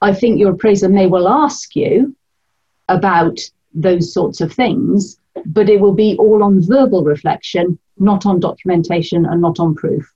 I 0.01 0.15
think 0.15 0.39
your 0.39 0.53
appraiser 0.53 0.89
may 0.89 1.07
well 1.07 1.29
ask 1.29 1.75
you 1.75 2.17
about 2.89 3.39
those 3.75 4.13
sorts 4.13 4.41
of 4.41 4.53
things, 4.53 5.19
but 5.47 5.69
it 5.69 5.81
will 5.81 5.95
be 5.95 6.17
all 6.19 6.43
on 6.43 6.63
verbal 6.63 7.05
reflection, 7.05 7.79
not 7.99 8.27
on 8.27 8.41
documentation 8.41 9.27
and 9.27 9.41
not 9.41 9.61
on 9.61 9.75
proof. 9.75 10.13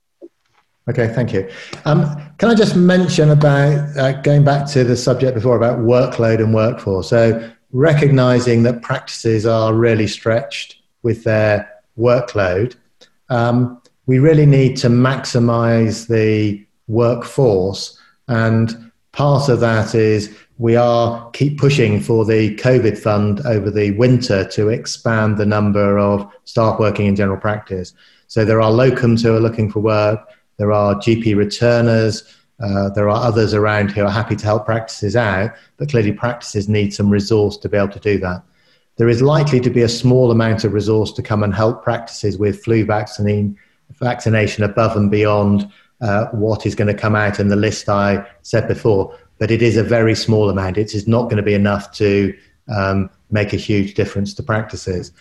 Okay, 0.89 1.09
thank 1.09 1.33
you. 1.33 1.49
Um, 1.87 2.05
can 2.37 2.51
I 2.51 2.55
just 2.55 2.77
mention 2.77 3.31
about 3.31 3.97
uh, 3.97 4.21
going 4.21 4.45
back 4.45 4.69
to 4.73 4.85
the 4.85 4.97
subject 4.97 5.35
before 5.35 5.57
about 5.57 5.79
workload 5.79 6.41
and 6.41 6.53
workforce? 6.53 7.09
So, 7.09 7.51
recognizing 7.73 8.63
that 8.65 8.83
practices 8.83 9.47
are 9.47 9.75
really 9.75 10.07
stretched 10.07 10.77
with 11.03 11.25
their 11.25 11.71
workload, 11.99 12.77
um, 13.31 13.81
we 14.07 14.19
really 14.19 14.47
need 14.47 14.77
to 14.79 14.89
maximize 14.89 16.07
the 16.09 16.65
workforce. 16.89 17.99
And 18.29 18.93
part 19.13 19.49
of 19.49 19.61
that 19.61 19.95
is 19.95 20.37
we 20.59 20.77
are 20.77 21.31
keep 21.31 21.59
pushing 21.59 22.01
for 22.01 22.25
the 22.25 22.55
COVID 22.57 22.99
fund 22.99 23.41
over 23.47 23.71
the 23.71 23.93
winter 23.93 24.45
to 24.49 24.69
expand 24.69 25.37
the 25.37 25.47
number 25.47 25.99
of 25.99 26.31
staff 26.45 26.79
working 26.79 27.07
in 27.07 27.17
general 27.17 27.41
practice. 27.41 27.93
So 28.29 28.45
there 28.45 28.61
are 28.61 28.71
locums 28.71 29.23
who 29.23 29.35
are 29.35 29.41
looking 29.41 29.71
for 29.71 29.81
work 29.81 30.29
there 30.57 30.73
are 30.73 30.95
GP 30.95 31.37
returners. 31.37 32.25
Uh, 32.63 32.89
there 32.91 33.09
are 33.09 33.23
others 33.23 33.55
around 33.55 33.91
who 33.91 34.03
are 34.05 34.11
happy 34.11 34.37
to 34.37 34.45
help 34.45 34.65
practices 34.65 35.17
out, 35.17 35.51
but 35.77 35.89
clearly 35.89 36.13
practices 36.13 36.69
need 36.69 36.95
some 36.95 37.11
resource 37.11 37.57
to 37.59 37.69
be 37.69 37.77
able 37.77 37.89
to 37.89 38.01
do 38.01 38.19
that. 38.19 38.43
There 38.97 39.09
is 39.09 39.21
likely 39.21 39.59
to 39.61 39.71
be 39.71 39.83
a 39.83 39.89
small 39.89 40.31
amount 40.31 40.63
of 40.63 40.73
resource 40.73 41.13
to 41.15 41.23
come 41.23 41.43
and 41.43 41.53
help 41.53 41.83
practices 41.83 42.39
with 42.39 42.63
flu 42.63 42.85
vaccine, 42.85 43.59
vaccination 43.93 44.65
above 44.65 44.97
and 44.97 45.11
beyond 45.11 45.71
uh, 46.01 46.27
what 46.27 46.67
is 46.67 46.75
going 46.75 46.95
to 46.95 47.01
come 47.01 47.15
out 47.15 47.41
in 47.41 47.49
the 47.49 47.57
list 47.57 47.89
I 47.89 48.27
said 48.43 48.69
before, 48.69 49.17
but 49.39 49.51
it 49.51 49.63
is 49.63 49.77
a 49.77 49.83
very 49.83 50.15
small 50.15 50.51
amount. 50.51 50.77
It 50.79 50.95
is 50.95 51.09
not 51.09 51.25
going 51.25 51.37
to 51.37 51.43
be 51.43 51.55
enough 51.55 51.93
to 51.93 52.37
um, 52.75 53.11
make 53.31 53.53
a 53.53 53.57
huge 53.57 53.95
difference 53.95 54.35
to 54.35 54.43
practices. 54.43 55.13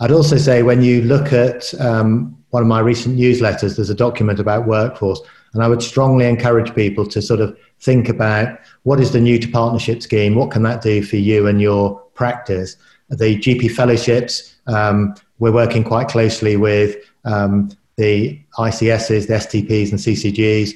I'd 0.00 0.10
also 0.10 0.36
say 0.36 0.62
when 0.62 0.82
you 0.82 1.02
look 1.02 1.32
at 1.32 1.72
um, 1.80 2.36
one 2.50 2.62
of 2.62 2.68
my 2.68 2.80
recent 2.80 3.18
newsletters, 3.18 3.76
there's 3.76 3.90
a 3.90 3.94
document 3.94 4.40
about 4.40 4.66
workforce, 4.66 5.20
and 5.52 5.62
I 5.62 5.68
would 5.68 5.82
strongly 5.82 6.26
encourage 6.26 6.74
people 6.74 7.06
to 7.06 7.22
sort 7.22 7.40
of 7.40 7.56
think 7.80 8.08
about 8.08 8.58
what 8.82 9.00
is 9.00 9.12
the 9.12 9.20
new 9.20 9.38
to 9.38 9.48
partnership 9.48 10.02
scheme, 10.02 10.34
what 10.34 10.50
can 10.50 10.62
that 10.64 10.82
do 10.82 11.02
for 11.02 11.16
you 11.16 11.46
and 11.46 11.60
your 11.60 12.00
practice. 12.14 12.76
The 13.08 13.38
GP 13.38 13.70
fellowships, 13.70 14.56
um, 14.66 15.14
we're 15.38 15.52
working 15.52 15.84
quite 15.84 16.08
closely 16.08 16.56
with 16.56 16.96
um, 17.24 17.70
the 17.96 18.40
ICSs, 18.58 19.28
the 19.28 19.34
STPs, 19.34 19.90
and 19.90 20.00
CCGs. 20.00 20.72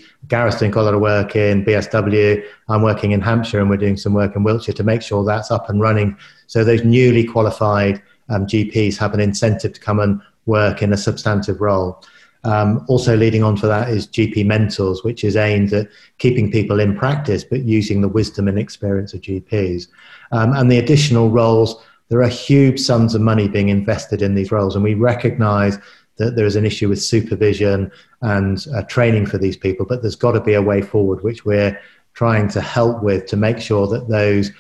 Doing 0.59 0.73
quite 0.73 0.83
a 0.83 0.85
lot 0.85 0.95
of 0.95 1.01
work 1.01 1.35
in 1.37 1.65
BSW. 1.65 2.45
I'm 2.69 2.83
working 2.83 3.13
in 3.13 3.21
Hampshire, 3.21 3.61
and 3.61 3.69
we're 3.69 3.77
doing 3.77 3.97
some 3.97 4.15
work 4.15 4.37
in 4.37 4.43
Wiltshire 4.45 4.75
to 4.75 4.85
make 4.85 5.03
sure 5.03 5.25
that's 5.25 5.51
up 5.51 5.69
and 5.69 5.81
running. 5.81 6.17
So 6.47 6.65
those 6.65 6.85
newly 6.85 7.25
qualified 7.25 8.03
um, 8.29 8.47
GPs 8.47 8.97
have 8.99 9.15
an 9.15 9.21
incentive 9.21 9.73
to 9.73 9.81
come 9.81 10.01
and 10.01 10.21
work 10.47 10.83
in 10.83 10.93
a 10.93 10.97
substantive 10.97 11.61
role. 11.61 12.03
Um, 12.45 12.85
also, 12.89 13.17
leading 13.17 13.43
on 13.43 13.57
to 13.57 13.67
that 13.67 13.91
is 13.91 14.07
GP 14.07 14.47
Mentors, 14.47 15.03
which 15.03 15.25
is 15.25 15.37
aimed 15.37 15.73
at 15.73 15.89
keeping 16.19 16.51
people 16.51 16.79
in 16.79 16.97
practice 16.97 17.43
but 17.43 17.65
using 17.65 18.01
the 18.01 18.09
wisdom 18.09 18.49
and 18.49 18.59
experience 18.59 19.13
of 19.13 19.21
GPs. 19.21 19.89
Um, 20.31 20.53
and 20.53 20.71
the 20.71 20.79
additional 20.79 21.31
roles, 21.31 21.83
there 22.09 22.23
are 22.23 22.29
huge 22.29 22.79
sums 22.81 23.15
of 23.15 23.21
money 23.21 23.49
being 23.49 23.69
invested 23.69 24.23
in 24.23 24.35
these 24.35 24.53
roles, 24.53 24.77
and 24.77 24.85
we 24.85 24.95
recognize 24.95 25.79
that 26.19 26.37
there 26.37 26.47
is 26.47 26.57
an 26.57 26.67
issue 26.67 26.89
with 26.89 27.03
supervision 27.03 27.91
and 28.23 28.67
uh, 28.75 28.83
training 28.83 29.27
for 29.27 29.39
these 29.39 29.57
people, 29.57 29.87
but 29.87 30.03
there's 30.03 30.17
got 30.17 30.33
to 30.33 30.41
be 30.41 30.55
a 30.55 30.63
way 30.63 30.83
forward, 30.83 31.23
which 31.23 31.45
we're 31.45 31.81
trying 32.15 32.49
to 32.49 32.61
help 32.61 33.03
with 33.03 33.27
to 33.27 33.37
make 33.37 33.61
sure 33.61 33.87
that 33.87 34.09
those 34.09 34.51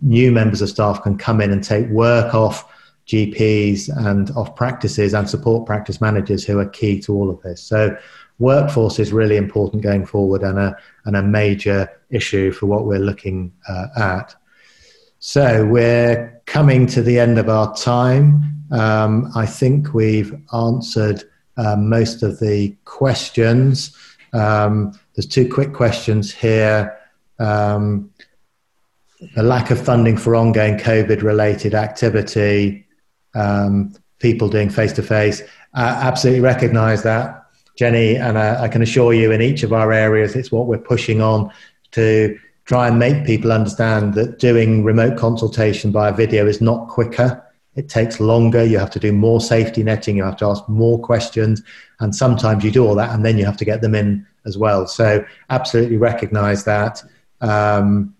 new 0.00 0.30
members 0.30 0.62
of 0.62 0.68
staff 0.68 1.02
can 1.02 1.18
come 1.18 1.40
in 1.40 1.50
and 1.50 1.64
take 1.64 1.88
work 1.88 2.34
off 2.34 2.72
GPs 3.06 3.88
and 4.06 4.30
off 4.32 4.54
practices 4.54 5.14
and 5.14 5.28
support 5.28 5.66
practice 5.66 6.00
managers 6.00 6.44
who 6.44 6.58
are 6.58 6.68
key 6.68 7.00
to 7.00 7.14
all 7.14 7.30
of 7.30 7.40
this. 7.42 7.62
So 7.62 7.96
workforce 8.38 8.98
is 8.98 9.12
really 9.12 9.36
important 9.36 9.82
going 9.82 10.06
forward 10.06 10.42
and 10.42 10.58
a, 10.58 10.76
and 11.06 11.16
a 11.16 11.22
major 11.22 11.90
issue 12.10 12.52
for 12.52 12.66
what 12.66 12.84
we're 12.84 12.98
looking 12.98 13.52
uh, 13.68 13.86
at. 13.96 14.34
So 15.18 15.66
we're 15.66 16.37
coming 16.48 16.86
to 16.86 17.02
the 17.02 17.18
end 17.18 17.38
of 17.38 17.48
our 17.48 17.74
time. 17.76 18.42
Um, 18.70 19.30
I 19.36 19.46
think 19.46 19.92
we've 19.94 20.34
answered 20.52 21.22
uh, 21.56 21.76
most 21.76 22.22
of 22.22 22.40
the 22.40 22.74
questions. 22.84 23.96
Um, 24.32 24.98
there's 25.14 25.26
two 25.26 25.48
quick 25.48 25.74
questions 25.74 26.32
here. 26.32 26.98
Um, 27.38 28.10
the 29.34 29.42
lack 29.42 29.70
of 29.70 29.80
funding 29.80 30.16
for 30.16 30.34
ongoing 30.34 30.78
COVID 30.78 31.22
related 31.22 31.74
activity 31.74 32.86
um, 33.34 33.94
people 34.18 34.48
doing 34.48 34.70
face 34.70 34.92
to 34.94 35.02
face. 35.02 35.42
Absolutely 35.74 36.40
recognise 36.40 37.02
that, 37.02 37.44
Jenny, 37.76 38.16
and 38.16 38.38
I, 38.38 38.64
I, 38.64 38.68
can 38.68 38.82
assure 38.82 39.12
you, 39.12 39.30
in 39.30 39.40
each 39.40 39.62
of 39.62 39.72
our 39.72 39.92
areas, 39.92 40.34
it's 40.34 40.50
what 40.50 40.66
we're 40.66 40.78
pushing 40.78 41.20
on 41.20 41.52
to 41.92 42.38
try 42.68 42.86
and 42.86 42.98
make 42.98 43.24
people 43.24 43.50
understand 43.50 44.12
that 44.12 44.38
doing 44.38 44.84
remote 44.84 45.16
consultation 45.16 45.90
via 45.90 46.12
video 46.12 46.46
is 46.46 46.60
not 46.60 46.86
quicker. 46.86 47.42
It 47.76 47.88
takes 47.88 48.20
longer. 48.20 48.62
You 48.62 48.78
have 48.78 48.90
to 48.90 48.98
do 48.98 49.10
more 49.10 49.40
safety 49.40 49.82
netting. 49.82 50.18
You 50.18 50.24
have 50.24 50.36
to 50.36 50.44
ask 50.44 50.68
more 50.68 51.00
questions, 51.00 51.62
and 52.00 52.14
sometimes 52.14 52.62
you 52.62 52.70
do 52.70 52.86
all 52.86 52.94
that, 52.96 53.14
and 53.14 53.24
then 53.24 53.38
you 53.38 53.46
have 53.46 53.56
to 53.56 53.64
get 53.64 53.80
them 53.80 53.94
in 53.94 54.26
as 54.44 54.58
well. 54.58 54.86
So, 54.86 55.24
absolutely 55.48 55.96
recognise 55.96 56.64
that. 56.64 57.02
Um, 57.40 58.14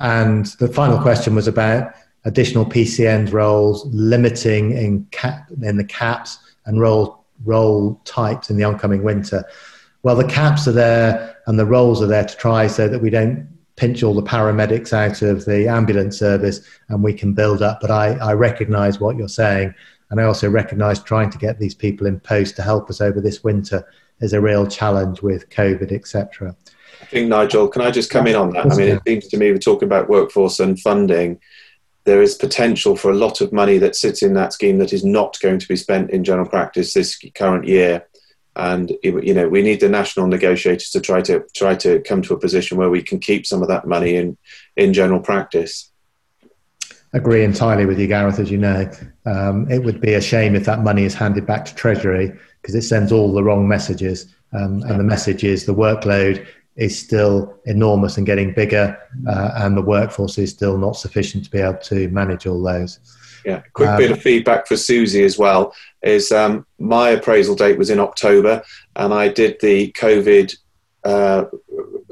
and 0.00 0.46
the 0.58 0.66
final 0.66 0.98
question 0.98 1.36
was 1.36 1.46
about 1.46 1.92
additional 2.24 2.64
PCN 2.64 3.32
roles, 3.32 3.86
limiting 3.86 4.72
in 4.72 5.04
cap 5.12 5.46
in 5.62 5.76
the 5.76 5.84
caps 5.84 6.38
and 6.66 6.80
role 6.80 7.24
role 7.44 8.00
types 8.04 8.50
in 8.50 8.56
the 8.56 8.64
oncoming 8.64 9.04
winter. 9.04 9.44
Well, 10.02 10.16
the 10.16 10.26
caps 10.26 10.66
are 10.66 10.72
there 10.72 11.36
and 11.46 11.56
the 11.56 11.66
roles 11.66 12.02
are 12.02 12.08
there 12.08 12.24
to 12.24 12.36
try 12.36 12.66
so 12.66 12.88
that 12.88 13.00
we 13.00 13.10
don't 13.10 13.51
pinch 13.76 14.02
all 14.02 14.14
the 14.14 14.22
paramedics 14.22 14.92
out 14.92 15.22
of 15.22 15.44
the 15.44 15.68
ambulance 15.68 16.18
service 16.18 16.60
and 16.88 17.02
we 17.02 17.12
can 17.14 17.32
build 17.32 17.62
up. 17.62 17.80
But 17.80 17.90
I, 17.90 18.14
I 18.16 18.32
recognise 18.34 19.00
what 19.00 19.16
you're 19.16 19.28
saying, 19.28 19.74
and 20.10 20.20
I 20.20 20.24
also 20.24 20.48
recognise 20.50 21.02
trying 21.02 21.30
to 21.30 21.38
get 21.38 21.58
these 21.58 21.74
people 21.74 22.06
in 22.06 22.20
post 22.20 22.56
to 22.56 22.62
help 22.62 22.90
us 22.90 23.00
over 23.00 23.20
this 23.20 23.42
winter 23.42 23.86
is 24.20 24.32
a 24.32 24.40
real 24.40 24.66
challenge 24.66 25.22
with 25.22 25.48
COVID, 25.50 25.90
etc. 25.90 26.54
I 27.00 27.04
think 27.06 27.28
Nigel, 27.28 27.68
can 27.68 27.82
I 27.82 27.90
just 27.90 28.10
come 28.10 28.26
in 28.26 28.36
on 28.36 28.50
that? 28.50 28.70
I 28.70 28.76
mean, 28.76 28.88
it 28.88 29.02
seems 29.06 29.26
to 29.28 29.36
me 29.36 29.50
we're 29.50 29.58
talking 29.58 29.88
about 29.88 30.08
workforce 30.08 30.60
and 30.60 30.78
funding 30.78 31.40
there 32.04 32.22
is 32.22 32.34
potential 32.34 32.96
for 32.96 33.10
a 33.10 33.16
lot 33.16 33.40
of 33.40 33.52
money 33.52 33.78
that 33.78 33.96
sits 33.96 34.22
in 34.22 34.34
that 34.34 34.52
scheme 34.52 34.78
that 34.78 34.92
is 34.92 35.04
not 35.04 35.38
going 35.40 35.58
to 35.58 35.68
be 35.68 35.76
spent 35.76 36.10
in 36.10 36.24
general 36.24 36.48
practice 36.48 36.94
this 36.94 37.18
current 37.34 37.66
year. 37.66 38.04
And 38.54 38.92
you 39.02 39.32
know, 39.32 39.48
we 39.48 39.62
need 39.62 39.80
the 39.80 39.88
national 39.88 40.26
negotiators 40.26 40.90
to 40.90 41.00
try 41.00 41.22
to 41.22 41.44
try 41.54 41.74
to 41.76 42.00
come 42.00 42.20
to 42.22 42.34
a 42.34 42.38
position 42.38 42.76
where 42.76 42.90
we 42.90 43.02
can 43.02 43.18
keep 43.18 43.46
some 43.46 43.62
of 43.62 43.68
that 43.68 43.86
money 43.86 44.16
in 44.16 44.36
in 44.76 44.92
general 44.92 45.20
practice. 45.20 45.90
Agree 47.14 47.44
entirely 47.44 47.86
with 47.86 47.98
you, 47.98 48.06
Gareth. 48.06 48.38
As 48.38 48.50
you 48.50 48.58
know, 48.58 48.90
um, 49.26 49.70
it 49.70 49.82
would 49.82 50.00
be 50.00 50.14
a 50.14 50.20
shame 50.20 50.54
if 50.54 50.64
that 50.64 50.82
money 50.82 51.04
is 51.04 51.14
handed 51.14 51.46
back 51.46 51.64
to 51.66 51.74
Treasury 51.74 52.32
because 52.60 52.74
it 52.74 52.82
sends 52.82 53.12
all 53.12 53.32
the 53.32 53.42
wrong 53.42 53.68
messages. 53.68 54.34
Um, 54.52 54.82
and 54.82 55.00
the 55.00 55.04
message 55.04 55.44
is 55.44 55.64
the 55.64 55.74
workload 55.74 56.46
is 56.76 56.98
still 56.98 57.58
enormous 57.66 58.16
and 58.16 58.26
getting 58.26 58.54
bigger, 58.54 58.98
uh, 59.26 59.50
and 59.56 59.76
the 59.76 59.82
workforce 59.82 60.38
is 60.38 60.50
still 60.50 60.78
not 60.78 60.96
sufficient 60.96 61.44
to 61.44 61.50
be 61.50 61.58
able 61.58 61.78
to 61.78 62.08
manage 62.08 62.46
all 62.46 62.62
those. 62.62 62.98
Yeah, 63.44 63.62
quick 63.72 63.88
um, 63.88 63.96
bit 63.98 64.10
of 64.10 64.22
feedback 64.22 64.66
for 64.66 64.76
Susi 64.76 65.24
as 65.24 65.38
well 65.38 65.74
is 66.02 66.32
um, 66.32 66.66
my 66.78 67.10
appraisal 67.10 67.54
date 67.54 67.78
was 67.78 67.90
in 67.90 68.00
October, 68.00 68.62
and 68.96 69.12
I 69.12 69.28
did 69.28 69.56
the 69.60 69.92
COVID 69.92 70.56
uh, 71.04 71.44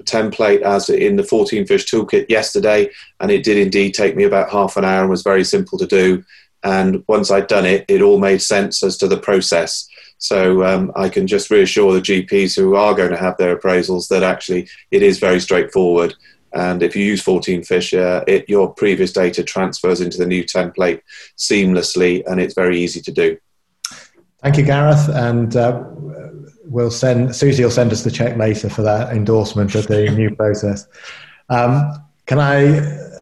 template 0.03 0.63
as 0.63 0.89
in 0.89 1.17
the 1.17 1.23
FourteenFish 1.23 1.87
toolkit 1.89 2.29
yesterday, 2.29 2.91
and 3.21 3.31
it 3.31 3.45
did 3.45 3.57
indeed 3.57 3.95
take 3.95 4.17
me 4.17 4.25
about 4.25 4.51
half 4.51 4.77
an 4.77 4.85
hour 4.85 5.03
and 5.03 5.11
was 5.11 5.23
very 5.23 5.45
simple 5.45 5.79
to 5.79 5.87
do. 5.87 6.25
And 6.63 7.03
once 7.09 7.31
I'd 7.31 7.47
done 7.47 7.65
it, 7.65 7.85
it 7.89 8.03
all 8.03 8.19
made 8.19 8.43
sense 8.43 8.83
as 8.83 8.99
to 8.99 9.09
the 9.09 9.17
process. 9.17 9.89
So 10.19 10.65
um, 10.65 10.93
I 10.95 11.09
can 11.09 11.27
just 11.27 11.51
reassure 11.51 11.95
the 11.95 12.01
GPs 12.01 12.55
who 12.55 12.75
are 12.75 12.95
going 12.95 13.11
to 13.11 13.17
have 13.17 13.39
their 13.39 13.57
appraisals 13.57 14.09
that 14.09 14.23
actually 14.23 14.69
it 14.91 15.03
is 15.03 15.19
very 15.19 15.41
straightforward. 15.41 16.15
And 16.53 16.83
if 16.83 16.97
you 16.97 17.05
use 17.05 17.23
FourteenFish, 17.23 17.99
uh, 17.99 18.25
it, 18.27 18.49
your 18.49 18.73
previous 18.75 19.13
data 19.13 19.43
transfers 19.43 20.01
into 20.01 20.19
the 20.19 20.27
new 20.27 20.45
template 20.45 21.01
seamlessly, 21.37 22.23
and 22.27 22.41
it's 22.41 22.55
very 22.55 22.81
easy 22.81 23.01
to 23.01 23.13
do. 23.13 23.37
Thank 24.43 24.57
you, 24.57 24.65
Gareth. 24.65 25.09
And 25.09 25.55
uh, 25.55 25.85
we'll 26.65 26.91
send 26.91 27.35
Susi 27.35 27.63
will 27.63 27.71
send 27.71 27.93
us 27.93 28.05
the 28.05 28.11
check 28.11 28.37
later 28.37 28.71
for 28.71 28.83
that 28.83 29.15
endorsement 29.15 29.75
of 29.75 29.87
the 29.87 30.11
new 30.17 30.35
process. 30.35 30.87
Um, 31.49 31.93
can 32.27 32.39
I, 32.39 33.21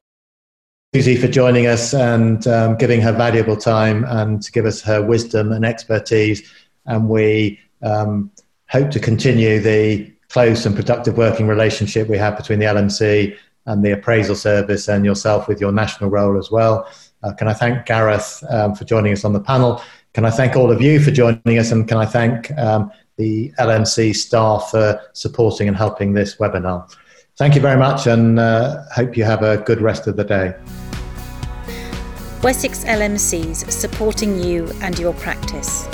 Susi, 0.94 1.16
for 1.16 1.28
joining 1.28 1.66
us 1.66 1.92
and 1.94 2.46
um, 2.46 2.76
giving 2.76 3.00
her 3.00 3.12
valuable 3.12 3.56
time 3.56 4.04
and 4.04 4.42
to 4.42 4.52
give 4.52 4.66
us 4.66 4.80
her 4.82 5.02
wisdom 5.02 5.52
and 5.52 5.64
expertise. 5.64 6.50
And 6.86 7.08
we 7.08 7.58
um, 7.82 8.30
hope 8.68 8.90
to 8.90 9.00
continue 9.00 9.60
the 9.60 10.12
close 10.28 10.66
and 10.66 10.76
productive 10.76 11.16
working 11.16 11.46
relationship 11.46 12.08
we 12.08 12.18
have 12.18 12.36
between 12.36 12.58
the 12.58 12.66
LMC 12.66 13.36
and 13.66 13.84
the 13.84 13.92
appraisal 13.92 14.34
service 14.34 14.88
and 14.88 15.04
yourself 15.04 15.48
with 15.48 15.60
your 15.60 15.72
national 15.72 16.10
role 16.10 16.38
as 16.38 16.50
well. 16.50 16.88
Uh, 17.22 17.32
can 17.32 17.48
I 17.48 17.52
thank 17.52 17.86
Gareth 17.86 18.42
um, 18.48 18.74
for 18.74 18.84
joining 18.84 19.12
us 19.12 19.24
on 19.24 19.32
the 19.32 19.40
panel? 19.40 19.82
Can 20.14 20.24
I 20.24 20.30
thank 20.30 20.56
all 20.56 20.70
of 20.70 20.80
you 20.80 21.00
for 21.00 21.10
joining 21.10 21.58
us? 21.58 21.70
And 21.70 21.86
can 21.86 21.98
I 21.98 22.06
thank 22.06 22.50
um, 22.58 22.90
the 23.16 23.52
LMC 23.58 24.14
staff 24.14 24.70
for 24.70 25.00
supporting 25.12 25.68
and 25.68 25.76
helping 25.76 26.14
this 26.14 26.36
webinar? 26.36 26.90
Thank 27.36 27.54
you 27.54 27.60
very 27.60 27.78
much 27.78 28.06
and 28.06 28.38
uh, 28.38 28.82
hope 28.94 29.16
you 29.16 29.24
have 29.24 29.42
a 29.42 29.58
good 29.58 29.80
rest 29.80 30.06
of 30.06 30.16
the 30.16 30.24
day. 30.24 30.54
Wessex 32.42 32.84
LMCs 32.84 33.70
supporting 33.70 34.42
you 34.42 34.70
and 34.80 34.98
your 34.98 35.12
practice. 35.14 35.86